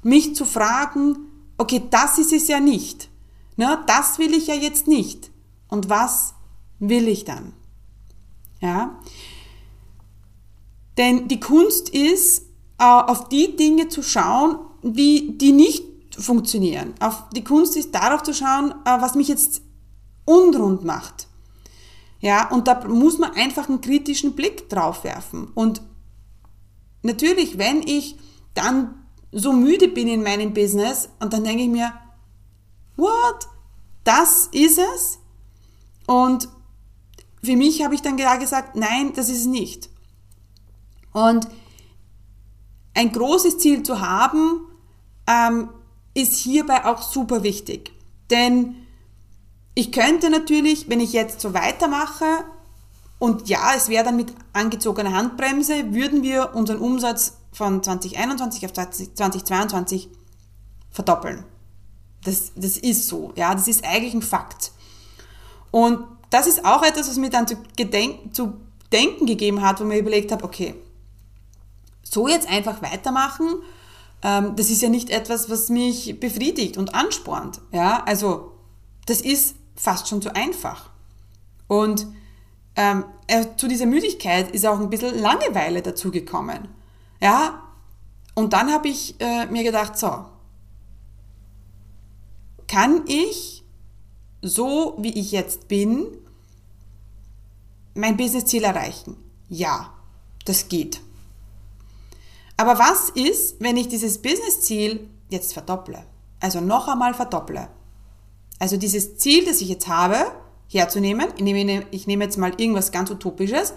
mich 0.02 0.34
zu 0.34 0.44
fragen, 0.44 1.18
okay, 1.58 1.82
das 1.90 2.18
ist 2.18 2.32
es 2.32 2.48
ja 2.48 2.60
nicht. 2.60 3.10
Ne, 3.56 3.82
das 3.86 4.18
will 4.18 4.32
ich 4.32 4.46
ja 4.46 4.54
jetzt 4.54 4.86
nicht. 4.86 5.30
Und 5.68 5.90
was 5.90 6.34
will 6.78 7.08
ich 7.08 7.24
dann? 7.24 7.52
Ja? 8.60 8.98
Denn 10.96 11.28
die 11.28 11.40
Kunst 11.40 11.88
ist, 11.88 12.44
auf 12.86 13.28
die 13.28 13.56
Dinge 13.56 13.88
zu 13.88 14.02
schauen, 14.02 14.58
wie, 14.82 15.32
die 15.32 15.52
nicht 15.52 15.84
funktionieren. 16.18 16.94
Auf, 17.00 17.24
die 17.34 17.44
Kunst 17.44 17.76
ist 17.76 17.94
darauf 17.94 18.22
zu 18.22 18.32
schauen, 18.32 18.72
äh, 18.84 19.00
was 19.00 19.14
mich 19.14 19.28
jetzt 19.28 19.62
unrund 20.24 20.84
macht. 20.84 21.26
Ja, 22.20 22.50
und 22.50 22.66
da 22.66 22.86
muss 22.86 23.18
man 23.18 23.32
einfach 23.32 23.68
einen 23.68 23.80
kritischen 23.80 24.34
Blick 24.34 24.68
drauf 24.68 25.04
werfen. 25.04 25.50
Und 25.54 25.82
natürlich, 27.02 27.58
wenn 27.58 27.82
ich 27.82 28.16
dann 28.54 28.94
so 29.30 29.52
müde 29.52 29.88
bin 29.88 30.08
in 30.08 30.22
meinem 30.22 30.52
Business 30.52 31.08
und 31.20 31.32
dann 31.32 31.44
denke 31.44 31.62
ich 31.62 31.68
mir, 31.68 31.92
what? 32.96 33.46
Das 34.04 34.48
ist 34.52 34.78
es? 34.78 35.18
Und 36.06 36.48
für 37.42 37.56
mich 37.56 37.84
habe 37.84 37.94
ich 37.94 38.02
dann 38.02 38.16
gesagt, 38.16 38.74
nein, 38.74 39.12
das 39.14 39.28
ist 39.28 39.40
es 39.40 39.46
nicht. 39.46 39.90
Und 41.12 41.46
ein 42.98 43.12
großes 43.12 43.58
Ziel 43.58 43.84
zu 43.84 44.00
haben, 44.00 44.66
ähm, 45.28 45.68
ist 46.14 46.34
hierbei 46.34 46.84
auch 46.84 47.00
super 47.00 47.44
wichtig. 47.44 47.92
Denn 48.28 48.74
ich 49.74 49.92
könnte 49.92 50.30
natürlich, 50.30 50.88
wenn 50.88 50.98
ich 50.98 51.12
jetzt 51.12 51.40
so 51.40 51.54
weitermache, 51.54 52.24
und 53.20 53.48
ja, 53.48 53.72
es 53.76 53.88
wäre 53.88 54.04
dann 54.04 54.16
mit 54.16 54.34
angezogener 54.52 55.12
Handbremse, 55.12 55.94
würden 55.94 56.24
wir 56.24 56.56
unseren 56.56 56.78
Umsatz 56.78 57.36
von 57.52 57.84
2021 57.84 58.66
auf 58.66 58.72
2022 58.72 60.08
verdoppeln. 60.90 61.44
Das, 62.24 62.50
das 62.56 62.78
ist 62.78 63.06
so, 63.06 63.32
ja, 63.36 63.54
das 63.54 63.68
ist 63.68 63.84
eigentlich 63.84 64.14
ein 64.14 64.22
Fakt. 64.22 64.72
Und 65.70 66.00
das 66.30 66.48
ist 66.48 66.64
auch 66.64 66.82
etwas, 66.82 67.08
was 67.08 67.16
mir 67.16 67.30
dann 67.30 67.46
zu, 67.46 67.58
gedenk, 67.76 68.34
zu 68.34 68.54
denken 68.90 69.26
gegeben 69.26 69.62
hat, 69.62 69.80
wo 69.80 69.84
mir 69.84 69.98
überlegt 69.98 70.32
habe, 70.32 70.42
okay, 70.42 70.74
so 72.12 72.28
jetzt 72.28 72.48
einfach 72.48 72.82
weitermachen, 72.82 73.62
ähm, 74.22 74.56
das 74.56 74.70
ist 74.70 74.82
ja 74.82 74.88
nicht 74.88 75.10
etwas, 75.10 75.50
was 75.50 75.68
mich 75.68 76.18
befriedigt 76.20 76.76
und 76.76 76.94
anspornt. 76.94 77.60
Ja, 77.72 78.02
also 78.04 78.52
das 79.06 79.20
ist 79.20 79.56
fast 79.76 80.08
schon 80.08 80.22
zu 80.22 80.34
einfach. 80.34 80.90
Und 81.68 82.06
ähm, 82.76 83.04
äh, 83.26 83.46
zu 83.56 83.68
dieser 83.68 83.86
Müdigkeit 83.86 84.50
ist 84.52 84.66
auch 84.66 84.80
ein 84.80 84.90
bisschen 84.90 85.18
Langeweile 85.18 85.82
dazugekommen. 85.82 86.68
Ja, 87.20 87.62
und 88.34 88.52
dann 88.52 88.72
habe 88.72 88.88
ich 88.88 89.20
äh, 89.20 89.46
mir 89.46 89.64
gedacht, 89.64 89.98
so, 89.98 90.26
kann 92.68 93.02
ich 93.06 93.64
so 94.42 94.96
wie 95.00 95.18
ich 95.18 95.32
jetzt 95.32 95.68
bin 95.68 96.06
mein 97.94 98.16
Businessziel 98.16 98.62
erreichen? 98.62 99.16
Ja, 99.48 99.92
das 100.44 100.68
geht. 100.68 101.00
Aber 102.58 102.78
was 102.78 103.08
ist, 103.10 103.60
wenn 103.60 103.76
ich 103.76 103.88
dieses 103.88 104.18
Businessziel 104.18 105.08
jetzt 105.30 105.54
verdopple? 105.54 106.04
Also 106.40 106.60
noch 106.60 106.88
einmal 106.88 107.14
verdopple. 107.14 107.68
Also 108.58 108.76
dieses 108.76 109.16
Ziel, 109.16 109.44
das 109.46 109.60
ich 109.60 109.68
jetzt 109.68 109.86
habe, 109.86 110.16
herzunehmen. 110.68 111.28
Ich 111.36 111.42
nehme, 111.42 111.86
ich 111.92 112.06
nehme 112.08 112.24
jetzt 112.24 112.36
mal 112.36 112.52
irgendwas 112.56 112.90
ganz 112.90 113.10
Utopisches. 113.10 113.74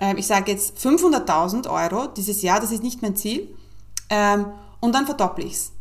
Ähm, 0.00 0.18
ich 0.18 0.26
sage 0.26 0.50
jetzt 0.50 0.76
500.000 0.78 1.70
Euro 1.70 2.08
dieses 2.08 2.42
Jahr, 2.42 2.60
das 2.60 2.72
ist 2.72 2.82
nicht 2.82 3.02
mein 3.02 3.14
Ziel. 3.14 3.48
Ähm, 4.10 4.46
und 4.80 4.94
dann 4.94 5.06
verdopple 5.06 5.44
ich 5.44 5.52
es 5.52 5.72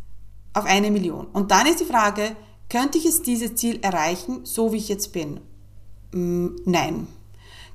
auf 0.54 0.66
eine 0.66 0.92
Million. 0.92 1.26
Und 1.34 1.50
dann 1.50 1.66
ist 1.66 1.80
die 1.80 1.86
Frage, 1.86 2.36
könnte 2.70 3.00
ich 3.00 3.06
es 3.06 3.24
dieses 3.24 3.56
Ziel 3.56 3.80
erreichen, 3.82 4.42
so 4.46 4.72
wie 4.72 4.78
ich 4.78 4.90
jetzt 4.90 5.12
bin? 5.12 5.40
Mm, 6.12 6.56
nein. 6.66 7.08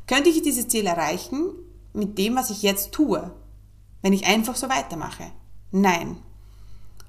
Könnte 0.07 0.31
ich 0.31 0.41
dieses 0.43 0.69
Ziel 0.69 0.87
erreichen 0.87 1.51
mit 1.93 2.17
dem, 2.17 2.37
was 2.37 2.51
ich 2.51 2.63
jetzt 2.63 2.93
tue, 2.93 3.33
wenn 4.07 4.13
ich 4.13 4.25
einfach 4.25 4.55
so 4.55 4.69
weitermache? 4.69 5.33
Nein. 5.73 6.19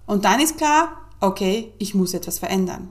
Und 0.07 0.25
dann 0.25 0.39
ist 0.39 0.57
klar, 0.57 0.97
okay, 1.19 1.71
ich 1.77 1.93
muss 1.93 2.15
etwas 2.15 2.39
verändern. 2.39 2.89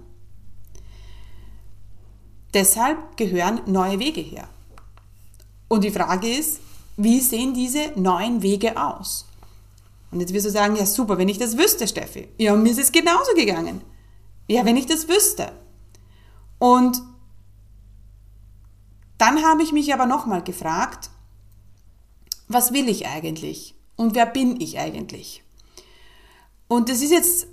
Deshalb 2.54 3.16
gehören 3.16 3.62
neue 3.66 3.98
Wege 3.98 4.20
her. 4.20 4.48
Und 5.66 5.82
die 5.82 5.90
Frage 5.90 6.28
ist, 6.28 6.60
wie 6.96 7.18
sehen 7.18 7.52
diese 7.52 7.94
neuen 7.96 8.42
Wege 8.42 8.80
aus? 8.80 9.26
Und 10.12 10.20
jetzt 10.20 10.32
wirst 10.32 10.46
du 10.46 10.50
sagen, 10.50 10.76
ja 10.76 10.86
super, 10.86 11.18
wenn 11.18 11.28
ich 11.28 11.38
das 11.38 11.58
wüsste, 11.58 11.88
Steffi. 11.88 12.28
Ja, 12.38 12.54
mir 12.54 12.70
ist 12.70 12.78
es 12.78 12.92
genauso 12.92 13.34
gegangen. 13.34 13.80
Ja, 14.46 14.64
wenn 14.64 14.76
ich 14.76 14.86
das 14.86 15.08
wüsste. 15.08 15.50
Und 16.60 17.02
dann 19.18 19.42
habe 19.42 19.64
ich 19.64 19.72
mich 19.72 19.92
aber 19.92 20.06
nochmal 20.06 20.44
gefragt, 20.44 21.10
was 22.46 22.72
will 22.72 22.88
ich 22.88 23.08
eigentlich? 23.08 23.75
Und 23.96 24.14
wer 24.14 24.26
bin 24.26 24.60
ich 24.60 24.78
eigentlich? 24.78 25.42
Und 26.68 26.88
das 26.88 27.00
ist 27.00 27.10
jetzt, 27.10 27.46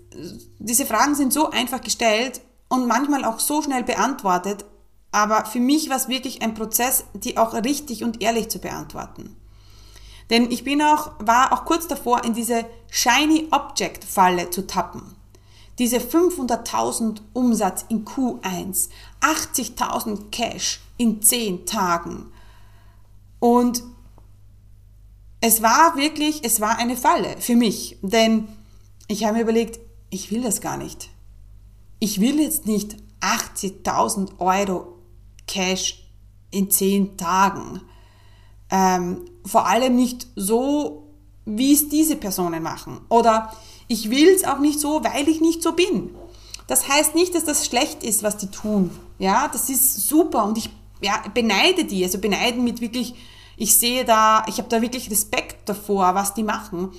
diese 0.59 0.85
Fragen 0.85 1.15
sind 1.15 1.33
so 1.33 1.49
einfach 1.49 1.81
gestellt 1.81 2.41
und 2.67 2.87
manchmal 2.87 3.25
auch 3.25 3.39
so 3.39 3.61
schnell 3.61 3.83
beantwortet, 3.83 4.65
aber 5.11 5.45
für 5.45 5.59
mich 5.59 5.89
war 5.89 5.97
es 5.97 6.07
wirklich 6.07 6.41
ein 6.41 6.55
Prozess, 6.55 7.05
die 7.13 7.37
auch 7.37 7.53
richtig 7.53 8.03
und 8.03 8.21
ehrlich 8.21 8.49
zu 8.49 8.59
beantworten. 8.59 9.35
Denn 10.29 10.49
ich 10.49 10.63
bin 10.63 10.81
auch, 10.81 11.11
war 11.19 11.53
auch 11.53 11.65
kurz 11.65 11.87
davor, 11.87 12.23
in 12.23 12.33
diese 12.33 12.65
Shiny 12.89 13.47
Object 13.51 14.03
Falle 14.03 14.49
zu 14.49 14.65
tappen. 14.65 15.15
Diese 15.77 15.97
500.000 15.97 17.21
Umsatz 17.33 17.85
in 17.89 18.05
Q1, 18.05 18.89
80.000 19.21 20.29
Cash 20.31 20.79
in 20.97 21.21
10 21.21 21.65
Tagen. 21.65 22.31
Und 23.39 23.83
es 25.45 25.61
war 25.61 25.97
wirklich, 25.97 26.39
es 26.45 26.61
war 26.61 26.77
eine 26.77 26.95
Falle 26.95 27.35
für 27.37 27.57
mich, 27.57 27.97
denn 28.01 28.47
ich 29.09 29.25
habe 29.25 29.35
mir 29.35 29.41
überlegt, 29.41 29.77
ich 30.09 30.31
will 30.31 30.41
das 30.41 30.61
gar 30.61 30.77
nicht. 30.77 31.09
Ich 31.99 32.21
will 32.21 32.39
jetzt 32.39 32.65
nicht 32.65 32.95
80.000 33.19 34.39
Euro 34.39 34.99
Cash 35.45 36.01
in 36.49 36.71
zehn 36.71 37.17
Tagen. 37.17 37.81
Ähm, 38.71 39.25
vor 39.45 39.67
allem 39.67 39.97
nicht 39.97 40.27
so, 40.37 41.09
wie 41.43 41.73
es 41.73 41.89
diese 41.89 42.15
Personen 42.15 42.63
machen. 42.63 43.01
Oder 43.09 43.53
ich 43.89 44.09
will 44.09 44.29
es 44.29 44.45
auch 44.45 44.59
nicht 44.59 44.79
so, 44.79 45.03
weil 45.03 45.27
ich 45.27 45.41
nicht 45.41 45.61
so 45.61 45.73
bin. 45.73 46.11
Das 46.67 46.87
heißt 46.87 47.15
nicht, 47.15 47.35
dass 47.35 47.43
das 47.43 47.65
schlecht 47.65 48.01
ist, 48.05 48.23
was 48.23 48.37
die 48.37 48.47
tun. 48.47 48.91
Ja, 49.19 49.49
das 49.49 49.69
ist 49.69 50.07
super 50.07 50.45
und 50.45 50.57
ich 50.57 50.69
ja, 51.01 51.21
beneide 51.33 51.83
die. 51.83 52.01
Also 52.05 52.17
beneiden 52.19 52.63
mit 52.63 52.79
wirklich, 52.79 53.13
ich 53.55 53.77
sehe 53.77 54.05
da, 54.05 54.45
ich 54.47 54.57
habe 54.57 54.69
da 54.69 54.81
wirklich 54.81 55.09
Respekt 55.09 55.69
davor, 55.69 56.15
was 56.15 56.33
die 56.33 56.43
machen. 56.43 56.91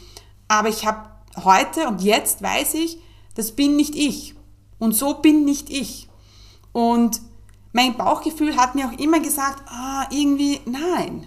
Aber 0.48 0.68
ich 0.68 0.86
habe 0.86 1.08
heute 1.42 1.88
und 1.88 2.02
jetzt 2.02 2.42
weiß 2.42 2.74
ich, 2.74 2.98
das 3.34 3.52
bin 3.52 3.76
nicht 3.76 3.94
ich. 3.94 4.34
Und 4.78 4.92
so 4.92 5.14
bin 5.14 5.44
nicht 5.44 5.70
ich. 5.70 6.08
Und 6.72 7.20
mein 7.72 7.96
Bauchgefühl 7.96 8.56
hat 8.56 8.74
mir 8.74 8.88
auch 8.88 8.98
immer 8.98 9.20
gesagt, 9.20 9.62
ah, 9.68 10.06
irgendwie, 10.10 10.60
nein, 10.64 11.26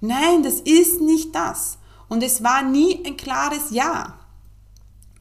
nein, 0.00 0.42
das 0.42 0.54
ist 0.60 1.00
nicht 1.00 1.34
das. 1.34 1.78
Und 2.08 2.22
es 2.22 2.42
war 2.42 2.62
nie 2.62 3.00
ein 3.04 3.16
klares 3.16 3.70
Ja. 3.70 4.18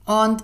Und 0.06 0.44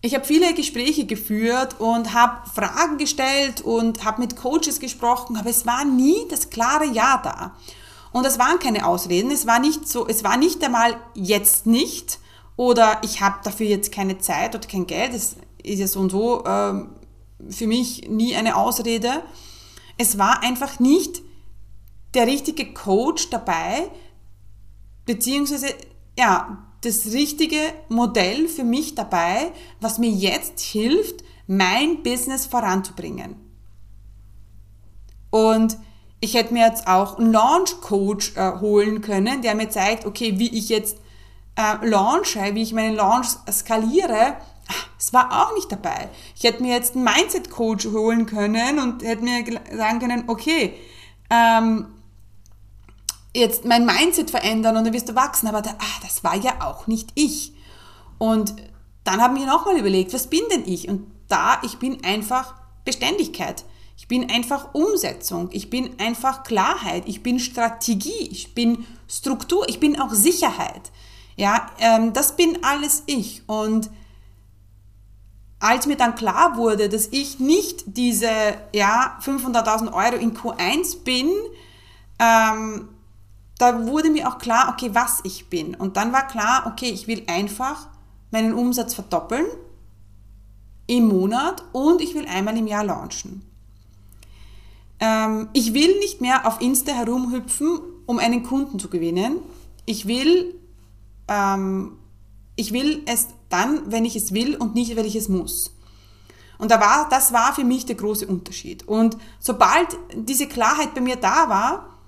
ich 0.00 0.14
habe 0.14 0.24
viele 0.24 0.54
Gespräche 0.54 1.06
geführt 1.06 1.80
und 1.80 2.14
habe 2.14 2.48
Fragen 2.48 2.98
gestellt 2.98 3.60
und 3.62 4.04
habe 4.04 4.20
mit 4.20 4.36
Coaches 4.36 4.78
gesprochen, 4.78 5.36
aber 5.36 5.50
es 5.50 5.66
war 5.66 5.84
nie 5.84 6.26
das 6.30 6.50
klare 6.50 6.86
Ja 6.86 7.20
da. 7.22 7.56
Und 8.12 8.26
es 8.26 8.38
waren 8.38 8.58
keine 8.58 8.86
Ausreden, 8.86 9.30
es 9.30 9.46
war 9.46 9.58
nicht 9.58 9.88
so, 9.88 10.06
es 10.06 10.24
war 10.24 10.36
nicht 10.36 10.62
einmal 10.64 10.96
jetzt 11.14 11.66
nicht 11.66 12.18
oder 12.56 13.00
ich 13.04 13.20
habe 13.20 13.36
dafür 13.44 13.66
jetzt 13.66 13.92
keine 13.92 14.18
Zeit 14.18 14.54
oder 14.54 14.66
kein 14.66 14.86
Geld, 14.86 15.14
das 15.14 15.36
ist 15.62 15.78
ja 15.78 15.86
so 15.86 16.00
und 16.00 16.10
so 16.10 16.44
ähm, 16.46 16.90
für 17.50 17.66
mich 17.66 18.08
nie 18.08 18.34
eine 18.34 18.56
Ausrede. 18.56 19.22
Es 19.96 20.18
war 20.18 20.42
einfach 20.42 20.80
nicht 20.80 21.22
der 22.14 22.26
richtige 22.26 22.72
Coach 22.72 23.30
dabei, 23.30 23.90
beziehungsweise 25.04 25.68
ja, 26.18 26.66
das 26.82 27.06
richtige 27.06 27.60
Modell 27.88 28.48
für 28.48 28.64
mich 28.64 28.94
dabei, 28.94 29.52
was 29.80 29.98
mir 29.98 30.10
jetzt 30.10 30.60
hilft, 30.60 31.24
mein 31.46 32.02
Business 32.02 32.46
voranzubringen. 32.46 33.36
Und 35.30 35.76
ich 36.20 36.34
hätte 36.34 36.52
mir 36.52 36.66
jetzt 36.66 36.86
auch 36.86 37.18
einen 37.18 37.32
Launch 37.32 37.80
Coach 37.80 38.36
äh, 38.36 38.58
holen 38.60 39.00
können, 39.00 39.42
der 39.42 39.54
mir 39.54 39.68
zeigt, 39.68 40.04
okay, 40.04 40.38
wie 40.38 40.56
ich 40.56 40.68
jetzt 40.68 40.98
äh, 41.56 41.86
launche, 41.86 42.54
wie 42.54 42.62
ich 42.62 42.72
meinen 42.72 42.96
Launch 42.96 43.28
skaliere, 43.50 44.36
es 44.98 45.12
war 45.12 45.42
auch 45.42 45.54
nicht 45.54 45.70
dabei. 45.70 46.08
Ich 46.36 46.44
hätte 46.44 46.62
mir 46.62 46.74
jetzt 46.74 46.94
einen 46.94 47.04
Mindset-Coach 47.04 47.86
holen 47.86 48.26
können 48.26 48.78
und 48.78 49.02
hätte 49.02 49.22
mir 49.22 49.44
sagen 49.74 49.98
können, 49.98 50.24
okay, 50.26 50.74
ähm, 51.30 51.86
jetzt 53.34 53.64
mein 53.64 53.86
Mindset 53.86 54.30
verändern 54.30 54.76
und 54.76 54.84
dann 54.84 54.92
wirst 54.92 55.08
du 55.08 55.14
wachsen. 55.14 55.46
Aber 55.48 55.62
da, 55.62 55.70
ach, 55.78 56.00
das 56.02 56.24
war 56.24 56.36
ja 56.36 56.60
auch 56.60 56.86
nicht 56.86 57.10
ich. 57.14 57.54
Und 58.18 58.54
dann 59.04 59.22
habe 59.22 59.34
ich 59.34 59.44
mir 59.44 59.46
nochmal 59.46 59.78
überlegt, 59.78 60.12
was 60.12 60.28
bin 60.28 60.42
denn 60.50 60.66
ich? 60.66 60.88
Und 60.88 61.10
da, 61.28 61.60
ich 61.62 61.78
bin 61.78 62.04
einfach 62.04 62.54
Beständigkeit. 62.84 63.64
Ich 63.98 64.06
bin 64.06 64.30
einfach 64.30 64.74
Umsetzung. 64.74 65.48
Ich 65.50 65.70
bin 65.70 65.98
einfach 65.98 66.44
Klarheit. 66.44 67.02
Ich 67.06 67.24
bin 67.24 67.40
Strategie. 67.40 68.28
Ich 68.30 68.54
bin 68.54 68.86
Struktur. 69.08 69.68
Ich 69.68 69.80
bin 69.80 70.00
auch 70.00 70.12
Sicherheit. 70.12 70.92
Ja, 71.34 71.68
ähm, 71.80 72.12
das 72.12 72.36
bin 72.36 72.62
alles 72.62 73.02
ich. 73.06 73.42
Und 73.48 73.90
als 75.58 75.86
mir 75.86 75.96
dann 75.96 76.14
klar 76.14 76.56
wurde, 76.56 76.88
dass 76.88 77.08
ich 77.08 77.40
nicht 77.40 77.82
diese 77.96 78.30
ja, 78.72 79.18
500.000 79.20 79.92
Euro 79.92 80.14
in 80.14 80.32
Q1 80.32 81.02
bin, 81.02 81.28
ähm, 82.20 82.88
da 83.58 83.84
wurde 83.84 84.10
mir 84.10 84.28
auch 84.28 84.38
klar, 84.38 84.72
okay, 84.72 84.90
was 84.92 85.18
ich 85.24 85.50
bin. 85.50 85.74
Und 85.74 85.96
dann 85.96 86.12
war 86.12 86.28
klar, 86.28 86.68
okay, 86.72 86.88
ich 86.88 87.08
will 87.08 87.24
einfach 87.26 87.88
meinen 88.30 88.54
Umsatz 88.54 88.94
verdoppeln 88.94 89.46
im 90.86 91.08
Monat 91.08 91.64
und 91.72 92.00
ich 92.00 92.14
will 92.14 92.28
einmal 92.28 92.56
im 92.56 92.68
Jahr 92.68 92.84
launchen. 92.84 93.47
Ähm, 95.00 95.48
ich 95.52 95.74
will 95.74 95.98
nicht 95.98 96.20
mehr 96.20 96.46
auf 96.46 96.60
Insta 96.60 96.92
herumhüpfen, 96.92 97.80
um 98.06 98.18
einen 98.18 98.42
Kunden 98.42 98.78
zu 98.78 98.88
gewinnen. 98.88 99.38
Ich 99.84 100.06
will, 100.06 100.54
ähm, 101.28 101.98
ich 102.56 102.72
will 102.72 103.02
es 103.06 103.28
dann, 103.48 103.90
wenn 103.90 104.04
ich 104.04 104.16
es 104.16 104.32
will 104.32 104.56
und 104.56 104.74
nicht, 104.74 104.96
wenn 104.96 105.06
ich 105.06 105.16
es 105.16 105.28
muss. 105.28 105.74
Und 106.58 106.72
da 106.72 106.80
war, 106.80 107.08
das 107.08 107.32
war 107.32 107.54
für 107.54 107.64
mich 107.64 107.86
der 107.86 107.94
große 107.94 108.26
Unterschied. 108.26 108.86
Und 108.88 109.16
sobald 109.38 109.96
diese 110.14 110.48
Klarheit 110.48 110.94
bei 110.94 111.00
mir 111.00 111.16
da 111.16 111.48
war, 111.48 111.98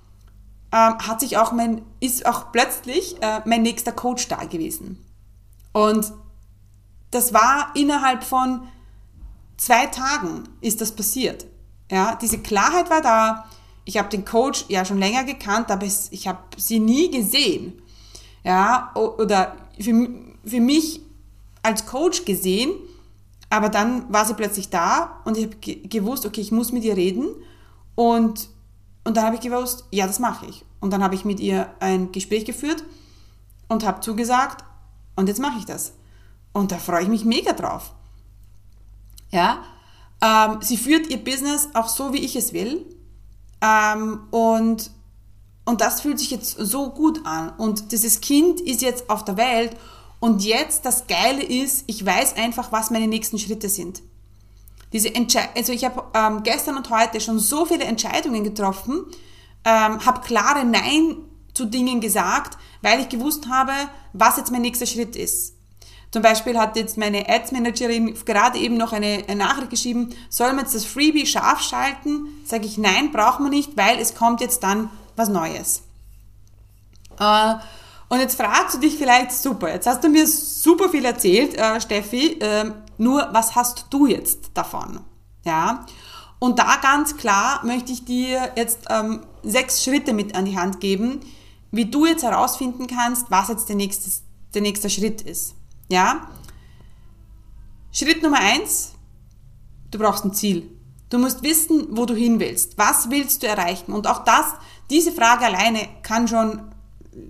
ähm, 0.73 0.97
hat 0.99 1.21
sich 1.21 1.37
auch 1.37 1.53
mein, 1.53 1.81
ist 1.99 2.25
auch 2.25 2.51
plötzlich 2.51 3.21
äh, 3.21 3.41
mein 3.45 3.61
nächster 3.61 3.91
Coach 3.91 4.27
da 4.27 4.43
gewesen. 4.43 5.03
Und 5.73 6.11
das 7.11 7.33
war 7.33 7.71
innerhalb 7.75 8.23
von 8.23 8.67
zwei 9.57 9.85
Tagen 9.87 10.43
ist 10.59 10.81
das 10.81 10.93
passiert. 10.93 11.45
Ja, 11.91 12.15
diese 12.15 12.39
Klarheit 12.39 12.89
war 12.89 13.01
da. 13.01 13.45
Ich 13.85 13.97
habe 13.97 14.09
den 14.09 14.25
Coach 14.25 14.65
ja 14.69 14.85
schon 14.85 14.97
länger 14.97 15.23
gekannt, 15.23 15.69
aber 15.69 15.85
ich 15.85 16.27
habe 16.27 16.39
sie 16.57 16.79
nie 16.79 17.11
gesehen. 17.11 17.73
Ja, 18.43 18.91
oder 18.95 19.55
für, 19.79 20.09
für 20.45 20.59
mich 20.59 21.01
als 21.61 21.85
Coach 21.85 22.25
gesehen, 22.25 22.71
aber 23.49 23.69
dann 23.69 24.11
war 24.11 24.25
sie 24.25 24.33
plötzlich 24.33 24.69
da 24.69 25.21
und 25.25 25.37
ich 25.37 25.45
habe 25.45 25.57
gewusst, 25.87 26.25
okay, 26.25 26.41
ich 26.41 26.51
muss 26.51 26.71
mit 26.71 26.83
ihr 26.83 26.95
reden 26.95 27.27
und 27.93 28.49
und 29.03 29.17
dann 29.17 29.25
habe 29.25 29.35
ich 29.35 29.41
gewusst, 29.41 29.85
ja, 29.91 30.05
das 30.05 30.19
mache 30.19 30.45
ich. 30.45 30.63
Und 30.79 30.91
dann 30.91 31.03
habe 31.03 31.15
ich 31.15 31.25
mit 31.25 31.39
ihr 31.39 31.73
ein 31.79 32.11
Gespräch 32.11 32.45
geführt 32.45 32.83
und 33.67 33.85
habe 33.85 34.01
zugesagt, 34.01 34.63
und 35.15 35.27
jetzt 35.27 35.39
mache 35.39 35.57
ich 35.57 35.65
das. 35.65 35.93
Und 36.53 36.71
da 36.71 36.77
freue 36.77 37.03
ich 37.03 37.09
mich 37.09 37.25
mega 37.25 37.53
drauf. 37.53 37.93
Ja, 39.31 39.63
ähm, 40.21 40.57
sie 40.61 40.77
führt 40.77 41.07
ihr 41.07 41.23
Business 41.23 41.69
auch 41.73 41.87
so, 41.87 42.13
wie 42.13 42.19
ich 42.23 42.35
es 42.35 42.53
will. 42.53 42.85
Ähm, 43.61 44.21
und, 44.31 44.91
und 45.65 45.81
das 45.81 46.01
fühlt 46.01 46.19
sich 46.19 46.31
jetzt 46.31 46.57
so 46.57 46.89
gut 46.89 47.25
an. 47.25 47.53
Und 47.57 47.91
dieses 47.91 48.21
Kind 48.21 48.61
ist 48.61 48.81
jetzt 48.81 49.09
auf 49.09 49.25
der 49.25 49.37
Welt. 49.37 49.75
Und 50.19 50.43
jetzt 50.43 50.85
das 50.85 51.07
Geile 51.07 51.41
ist, 51.41 51.83
ich 51.87 52.05
weiß 52.05 52.35
einfach, 52.37 52.71
was 52.71 52.91
meine 52.91 53.07
nächsten 53.07 53.39
Schritte 53.39 53.69
sind. 53.69 54.03
Diese 54.93 55.13
Entschei 55.13 55.49
also 55.55 55.71
ich 55.71 55.85
habe 55.85 56.03
ähm, 56.13 56.43
gestern 56.43 56.77
und 56.77 56.89
heute 56.89 57.21
schon 57.21 57.39
so 57.39 57.65
viele 57.65 57.85
Entscheidungen 57.85 58.43
getroffen, 58.43 59.05
ähm, 59.63 60.05
habe 60.05 60.21
klare 60.21 60.65
Nein 60.65 61.17
zu 61.53 61.65
Dingen 61.65 62.01
gesagt, 62.01 62.57
weil 62.81 62.99
ich 62.99 63.09
gewusst 63.09 63.47
habe, 63.49 63.71
was 64.13 64.37
jetzt 64.37 64.51
mein 64.51 64.61
nächster 64.61 64.85
Schritt 64.85 65.15
ist. 65.15 65.55
Zum 66.11 66.21
Beispiel 66.21 66.59
hat 66.59 66.75
jetzt 66.75 66.97
meine 66.97 67.29
Ads-Managerin 67.29 68.13
gerade 68.25 68.59
eben 68.59 68.75
noch 68.75 68.91
eine, 68.91 69.23
Nachricht 69.35 69.69
geschrieben, 69.69 70.09
soll 70.29 70.49
man 70.49 70.65
jetzt 70.65 70.75
das 70.75 70.85
Freebie 70.85 71.25
scharf 71.25 71.61
schalten? 71.61 72.27
Sage 72.45 72.65
ich, 72.65 72.77
nein, 72.77 73.11
braucht 73.13 73.39
man 73.39 73.49
nicht, 73.49 73.77
weil 73.77 73.97
es 73.97 74.13
kommt 74.13 74.41
jetzt 74.41 74.61
dann 74.61 74.89
was 75.15 75.29
Neues. 75.29 75.83
Äh, 77.17 77.55
und 78.09 78.19
jetzt 78.19 78.35
fragst 78.35 78.75
du 78.75 78.79
dich 78.79 78.97
vielleicht, 78.97 79.31
super, 79.31 79.71
jetzt 79.71 79.87
hast 79.87 80.03
du 80.03 80.09
mir 80.09 80.27
super 80.27 80.89
viel 80.89 81.05
erzählt, 81.05 81.57
äh, 81.57 81.79
Steffi, 81.79 82.39
äh, 82.41 82.71
nur 82.97 83.29
was 83.31 83.55
hast 83.55 83.85
du 83.89 84.05
jetzt 84.05 84.51
davon? 84.53 84.99
Ja. 85.45 85.85
Und 86.39 86.59
da 86.59 86.75
ganz 86.81 87.15
klar 87.15 87.65
möchte 87.65 87.93
ich 87.93 88.03
dir 88.03 88.51
jetzt 88.57 88.79
ähm, 88.89 89.21
sechs 89.43 89.81
Schritte 89.81 90.11
mit 90.11 90.35
an 90.35 90.43
die 90.43 90.57
Hand 90.57 90.81
geben, 90.81 91.21
wie 91.71 91.85
du 91.85 92.05
jetzt 92.05 92.23
herausfinden 92.23 92.87
kannst, 92.87 93.31
was 93.31 93.47
jetzt 93.47 93.69
der 93.69 93.77
nächste, 93.77 94.09
der 94.53 94.61
nächste 94.61 94.89
Schritt 94.89 95.21
ist. 95.21 95.55
Ja. 95.91 96.27
Schritt 97.91 98.23
Nummer 98.23 98.39
eins, 98.39 98.93
du 99.91 99.99
brauchst 99.99 100.23
ein 100.23 100.33
Ziel. 100.33 100.71
Du 101.09 101.19
musst 101.19 101.43
wissen, 101.43 101.87
wo 101.91 102.05
du 102.05 102.15
hin 102.15 102.39
willst. 102.39 102.77
Was 102.77 103.09
willst 103.09 103.43
du 103.43 103.47
erreichen? 103.47 103.91
Und 103.91 104.07
auch 104.07 104.23
das, 104.23 104.45
diese 104.89 105.11
Frage 105.11 105.45
alleine 105.45 105.89
kann 106.01 106.29
schon 106.29 106.61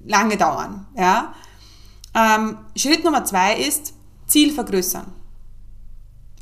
lange 0.05 0.37
dauern. 0.37 0.85
Ja. 0.95 1.33
Ähm, 2.13 2.59
Schritt 2.75 3.03
Nummer 3.03 3.25
zwei 3.25 3.55
ist 3.55 3.93
Ziel 4.27 4.53
vergrößern. 4.53 5.11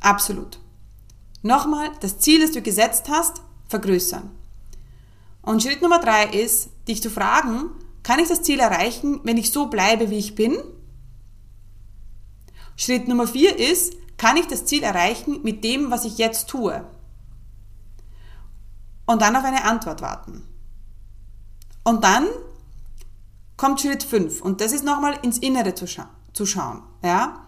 Absolut. 0.02 0.60
Nochmal, 1.42 1.92
das 2.02 2.20
Ziel, 2.20 2.42
das 2.42 2.52
du 2.52 2.62
gesetzt 2.62 3.08
hast, 3.10 3.42
vergrößern. 3.70 4.30
Und 5.42 5.64
Schritt 5.64 5.82
Nummer 5.82 6.00
drei 6.00 6.26
ist, 6.26 6.70
dich 6.90 7.02
zu 7.02 7.10
fragen, 7.10 7.70
kann 8.04 8.20
ich 8.20 8.28
das 8.28 8.42
Ziel 8.42 8.60
erreichen, 8.60 9.22
wenn 9.24 9.38
ich 9.38 9.52
so 9.52 9.68
bleibe, 9.68 10.10
wie 10.10 10.18
ich 10.18 10.36
bin? 10.36 10.58
Schritt 12.80 13.10
Nummer 13.10 13.28
vier 13.28 13.60
ist, 13.60 13.94
kann 14.16 14.38
ich 14.38 14.48
das 14.48 14.64
Ziel 14.64 14.84
erreichen 14.84 15.42
mit 15.44 15.66
dem, 15.66 15.92
was 15.92 16.06
ich 16.06 16.18
jetzt 16.18 16.48
tue? 16.48 16.88
Und 19.06 19.22
dann 19.22 19.36
auf 19.36 19.44
eine 19.44 19.66
Antwort 19.66 20.02
warten. 20.02 20.48
Und 21.84 22.06
dann 22.06 22.28
kommt 23.58 23.82
Schritt 23.82 24.04
fünf 24.04 24.40
und 24.42 24.62
das 24.62 24.72
ist 24.72 24.86
nochmal 24.86 25.20
ins 25.24 25.40
Innere 25.40 25.76
zu, 25.76 25.88
scha 25.88 26.10
zu 26.32 26.46
schauen. 26.46 26.82
Ja? 27.04 27.48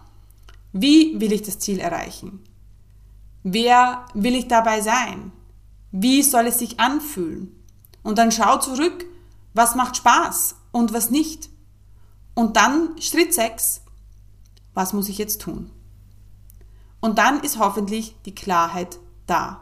Wie 0.72 1.18
will 1.18 1.32
ich 1.32 1.40
das 1.40 1.58
Ziel 1.58 1.78
erreichen? 1.78 2.44
Wer 3.42 4.04
will 4.12 4.34
ich 4.34 4.48
dabei 4.48 4.82
sein? 4.82 5.32
Wie 5.92 6.22
soll 6.22 6.48
es 6.48 6.58
sich 6.58 6.78
anfühlen? 6.78 7.56
Und 8.02 8.18
dann 8.18 8.32
schau 8.32 8.58
zurück, 8.58 9.06
was 9.54 9.76
macht 9.76 9.96
Spaß 9.96 10.56
und 10.72 10.92
was 10.92 11.08
nicht. 11.10 11.48
Und 12.34 12.56
dann 12.56 13.00
Schritt 13.00 13.32
6, 13.32 13.81
was 14.74 14.92
muss 14.92 15.08
ich 15.08 15.18
jetzt 15.18 15.40
tun? 15.40 15.70
Und 17.00 17.18
dann 17.18 17.40
ist 17.40 17.58
hoffentlich 17.58 18.14
die 18.24 18.34
Klarheit 18.34 18.98
da. 19.26 19.60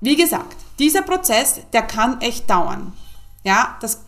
Wie 0.00 0.16
gesagt, 0.16 0.56
dieser 0.78 1.02
Prozess, 1.02 1.60
der 1.72 1.82
kann 1.82 2.20
echt 2.20 2.48
dauern. 2.50 2.92
Ja, 3.42 3.78
das, 3.80 4.04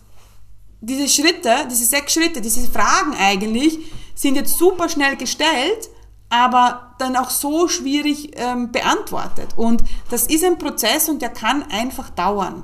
diese 0.79 1.07
Schritte, 1.07 1.67
diese 1.71 1.85
sechs 1.85 2.13
Schritte, 2.13 2.39
diese 2.39 2.69
Fragen 2.69 3.15
eigentlich, 3.15 3.79
sind 4.13 4.35
jetzt 4.35 4.57
super 4.57 4.89
schnell 4.89 5.15
gestellt, 5.15 5.89
aber 6.29 6.95
dann 6.99 7.15
auch 7.15 7.29
so 7.29 7.67
schwierig 7.67 8.31
ähm, 8.35 8.71
beantwortet. 8.71 9.49
Und 9.55 9.83
das 10.09 10.27
ist 10.27 10.43
ein 10.43 10.57
Prozess 10.57 11.09
und 11.09 11.21
der 11.21 11.29
kann 11.29 11.63
einfach 11.63 12.09
dauern. 12.09 12.63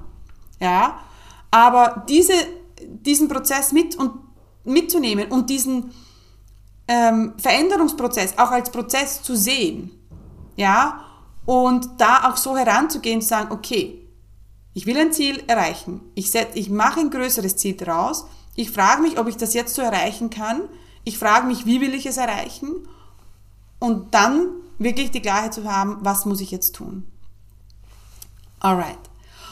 Ja, 0.59 0.99
aber 1.49 2.05
diese, 2.07 2.33
diesen 2.81 3.27
Prozess 3.27 3.71
mit 3.71 3.95
und 3.95 4.13
mitzunehmen 4.63 5.31
und 5.31 5.49
diesen 5.49 5.91
ähm, 6.87 7.33
Veränderungsprozess 7.37 8.37
auch 8.37 8.51
als 8.51 8.71
Prozess 8.71 9.21
zu 9.21 9.35
sehen, 9.35 9.91
ja, 10.55 11.05
und 11.45 11.89
da 11.97 12.29
auch 12.29 12.37
so 12.37 12.57
heranzugehen, 12.57 13.21
zu 13.21 13.27
sagen, 13.27 13.51
okay, 13.51 13.99
ich 14.73 14.85
will 14.85 14.97
ein 14.97 15.13
Ziel 15.13 15.43
erreichen, 15.47 16.01
ich, 16.15 16.31
set, 16.31 16.49
ich 16.55 16.69
mache 16.69 16.99
ein 16.99 17.09
größeres 17.09 17.57
Ziel 17.57 17.75
daraus, 17.75 18.25
ich 18.55 18.71
frage 18.71 19.01
mich, 19.01 19.19
ob 19.19 19.27
ich 19.27 19.37
das 19.37 19.53
jetzt 19.53 19.75
so 19.75 19.81
erreichen 19.81 20.29
kann, 20.29 20.61
ich 21.03 21.17
frage 21.17 21.47
mich, 21.47 21.65
wie 21.65 21.81
will 21.81 21.93
ich 21.93 22.05
es 22.05 22.17
erreichen? 22.17 22.87
Und 23.79 24.13
dann 24.13 24.47
wirklich 24.77 25.11
die 25.11 25.21
Klarheit 25.21 25.53
zu 25.53 25.65
haben, 25.65 25.97
was 26.01 26.25
muss 26.25 26.39
ich 26.39 26.51
jetzt 26.51 26.75
tun? 26.75 27.05
Alright. 28.59 28.97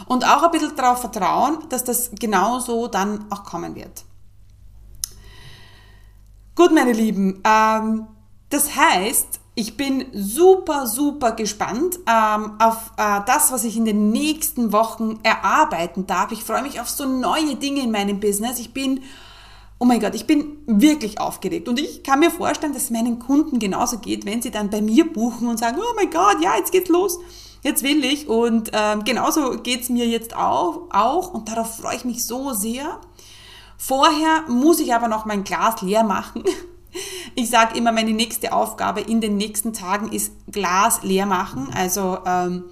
Und 0.07 0.25
auch 0.25 0.43
ein 0.43 0.51
bisschen 0.51 0.75
darauf 0.75 1.01
vertrauen, 1.01 1.57
dass 1.69 1.83
das 1.83 2.11
genauso 2.17 2.87
dann 2.87 3.29
auch 3.29 3.43
kommen 3.43 3.75
wird. 3.75 4.05
Gut, 6.61 6.73
meine 6.73 6.93
Lieben, 6.93 7.41
ähm, 7.43 8.05
das 8.51 8.75
heißt, 8.75 9.39
ich 9.55 9.77
bin 9.77 10.05
super, 10.13 10.85
super 10.85 11.31
gespannt 11.31 11.97
ähm, 12.07 12.51
auf 12.59 12.91
äh, 12.97 13.21
das, 13.25 13.51
was 13.51 13.63
ich 13.63 13.77
in 13.77 13.85
den 13.85 14.11
nächsten 14.11 14.71
Wochen 14.71 15.17
erarbeiten 15.23 16.05
darf. 16.05 16.31
Ich 16.31 16.43
freue 16.43 16.61
mich 16.61 16.79
auf 16.79 16.87
so 16.87 17.07
neue 17.07 17.55
Dinge 17.55 17.81
in 17.81 17.89
meinem 17.89 18.19
Business. 18.19 18.59
Ich 18.59 18.73
bin 18.73 19.01
oh 19.79 19.85
mein 19.85 19.99
Gott, 19.99 20.13
ich 20.13 20.27
bin 20.27 20.59
wirklich 20.67 21.19
aufgeregt. 21.19 21.67
Und 21.67 21.79
ich 21.79 22.03
kann 22.03 22.19
mir 22.19 22.29
vorstellen, 22.29 22.73
dass 22.73 22.83
es 22.83 22.89
meinen 22.91 23.17
Kunden 23.17 23.57
genauso 23.57 23.97
geht, 23.97 24.27
wenn 24.27 24.43
sie 24.43 24.51
dann 24.51 24.69
bei 24.69 24.83
mir 24.83 25.11
buchen 25.11 25.47
und 25.47 25.57
sagen, 25.57 25.77
oh 25.79 25.95
mein 25.95 26.11
Gott, 26.11 26.43
ja, 26.43 26.57
jetzt 26.57 26.71
geht's 26.71 26.91
los, 26.91 27.17
jetzt 27.63 27.81
will 27.81 28.05
ich. 28.05 28.27
Und 28.27 28.69
ähm, 28.73 29.03
genauso 29.03 29.57
geht's 29.63 29.89
mir 29.89 30.05
jetzt 30.05 30.35
auch, 30.35 30.89
auch 30.91 31.33
und 31.33 31.49
darauf 31.49 31.77
freue 31.77 31.95
ich 31.95 32.05
mich 32.05 32.23
so 32.23 32.53
sehr. 32.53 32.99
Vorher 33.83 34.43
muss 34.47 34.79
ich 34.79 34.93
aber 34.93 35.07
noch 35.07 35.25
mein 35.25 35.43
Glas 35.43 35.81
leer 35.81 36.03
machen. 36.03 36.43
Ich 37.33 37.49
sage 37.49 37.75
immer, 37.77 37.91
meine 37.91 38.11
nächste 38.11 38.53
Aufgabe 38.53 38.99
in 38.99 39.21
den 39.21 39.37
nächsten 39.37 39.73
Tagen 39.73 40.11
ist 40.11 40.33
Glas 40.51 41.01
leer 41.01 41.25
machen. 41.25 41.69
Also 41.73 42.19
ähm, 42.27 42.65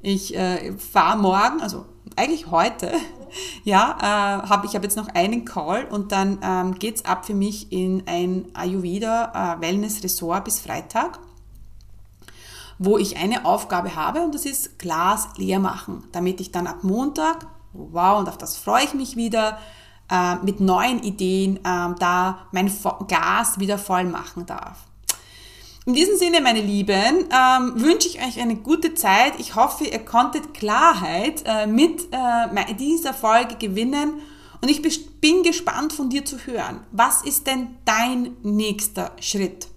ich 0.00 0.34
äh, 0.34 0.72
fahre 0.78 1.18
morgen, 1.18 1.60
also 1.60 1.84
eigentlich 2.14 2.50
heute, 2.50 2.90
ja, 3.64 3.98
äh, 4.00 4.48
hab, 4.48 4.64
ich 4.64 4.74
habe 4.74 4.84
jetzt 4.84 4.96
noch 4.96 5.08
einen 5.08 5.44
Call 5.44 5.84
und 5.90 6.12
dann 6.12 6.38
ähm, 6.42 6.74
geht's 6.78 7.04
ab 7.04 7.26
für 7.26 7.34
mich 7.34 7.70
in 7.70 8.04
ein 8.06 8.46
Ayurveda 8.54 9.58
äh, 9.58 9.60
Wellness 9.60 10.04
Resort 10.04 10.44
bis 10.44 10.60
Freitag, 10.60 11.18
wo 12.78 12.96
ich 12.96 13.18
eine 13.18 13.44
Aufgabe 13.44 13.94
habe 13.94 14.22
und 14.22 14.34
das 14.34 14.46
ist 14.46 14.78
Glas 14.78 15.28
leer 15.36 15.58
machen, 15.58 16.04
damit 16.12 16.40
ich 16.40 16.50
dann 16.50 16.66
ab 16.66 16.82
Montag 16.82 17.46
wow, 17.74 18.18
und 18.18 18.28
auf 18.28 18.38
das 18.38 18.56
freue 18.56 18.84
ich 18.84 18.94
mich 18.94 19.16
wieder, 19.16 19.58
äh, 20.10 20.36
mit 20.36 20.60
neuen 20.60 21.02
Ideen 21.02 21.56
äh, 21.56 21.60
da 21.98 22.46
mein 22.52 22.70
Gas 23.08 23.58
wieder 23.58 23.78
voll 23.78 24.04
machen 24.04 24.46
darf. 24.46 24.86
In 25.86 25.94
diesem 25.94 26.16
Sinne, 26.16 26.40
meine 26.40 26.60
Lieben, 26.60 27.28
ähm, 27.30 27.74
wünsche 27.76 28.08
ich 28.08 28.18
euch 28.18 28.40
eine 28.40 28.56
gute 28.56 28.94
Zeit. 28.94 29.34
Ich 29.38 29.54
hoffe, 29.54 29.84
ihr 29.84 30.00
konntet 30.00 30.52
Klarheit 30.52 31.44
äh, 31.46 31.68
mit 31.68 32.08
äh, 32.10 32.74
dieser 32.74 33.14
Folge 33.14 33.54
gewinnen. 33.54 34.14
Und 34.60 34.68
ich 34.68 34.82
bin 35.20 35.44
gespannt 35.44 35.92
von 35.92 36.10
dir 36.10 36.24
zu 36.24 36.38
hören. 36.38 36.80
Was 36.90 37.22
ist 37.22 37.46
denn 37.46 37.76
dein 37.84 38.36
nächster 38.42 39.12
Schritt? 39.20 39.68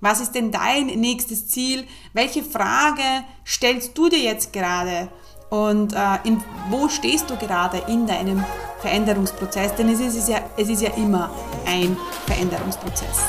Was 0.00 0.20
ist 0.20 0.32
denn 0.32 0.50
dein 0.50 0.86
nächstes 0.86 1.48
Ziel? 1.48 1.86
Welche 2.14 2.42
Frage 2.42 3.02
stellst 3.46 3.98
du 3.98 4.08
dir 4.08 4.20
jetzt 4.20 4.52
gerade? 4.52 5.10
Und 5.50 5.92
äh, 5.92 6.18
in, 6.24 6.42
wo 6.70 6.88
stehst 6.88 7.28
du 7.28 7.36
gerade 7.36 7.82
in 7.88 8.06
deinem 8.06 8.42
Veränderungsprozess? 8.84 9.74
Denn 9.76 9.88
es 9.88 10.00
ist, 10.00 10.28
ja, 10.28 10.40
es 10.58 10.68
ist 10.68 10.82
ja 10.82 10.90
immer 10.90 11.30
ein 11.66 11.96
Veränderungsprozess. 12.26 13.22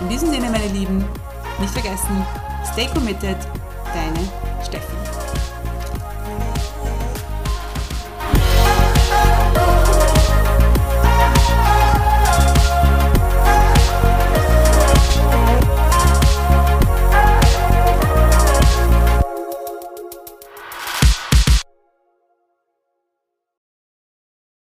In 0.00 0.08
diesem 0.08 0.30
Sinne, 0.30 0.48
meine 0.50 0.66
Lieben, 0.68 1.04
nicht 1.60 1.72
vergessen, 1.72 2.26
stay 2.72 2.86
committed, 2.94 3.36
deine 3.92 4.28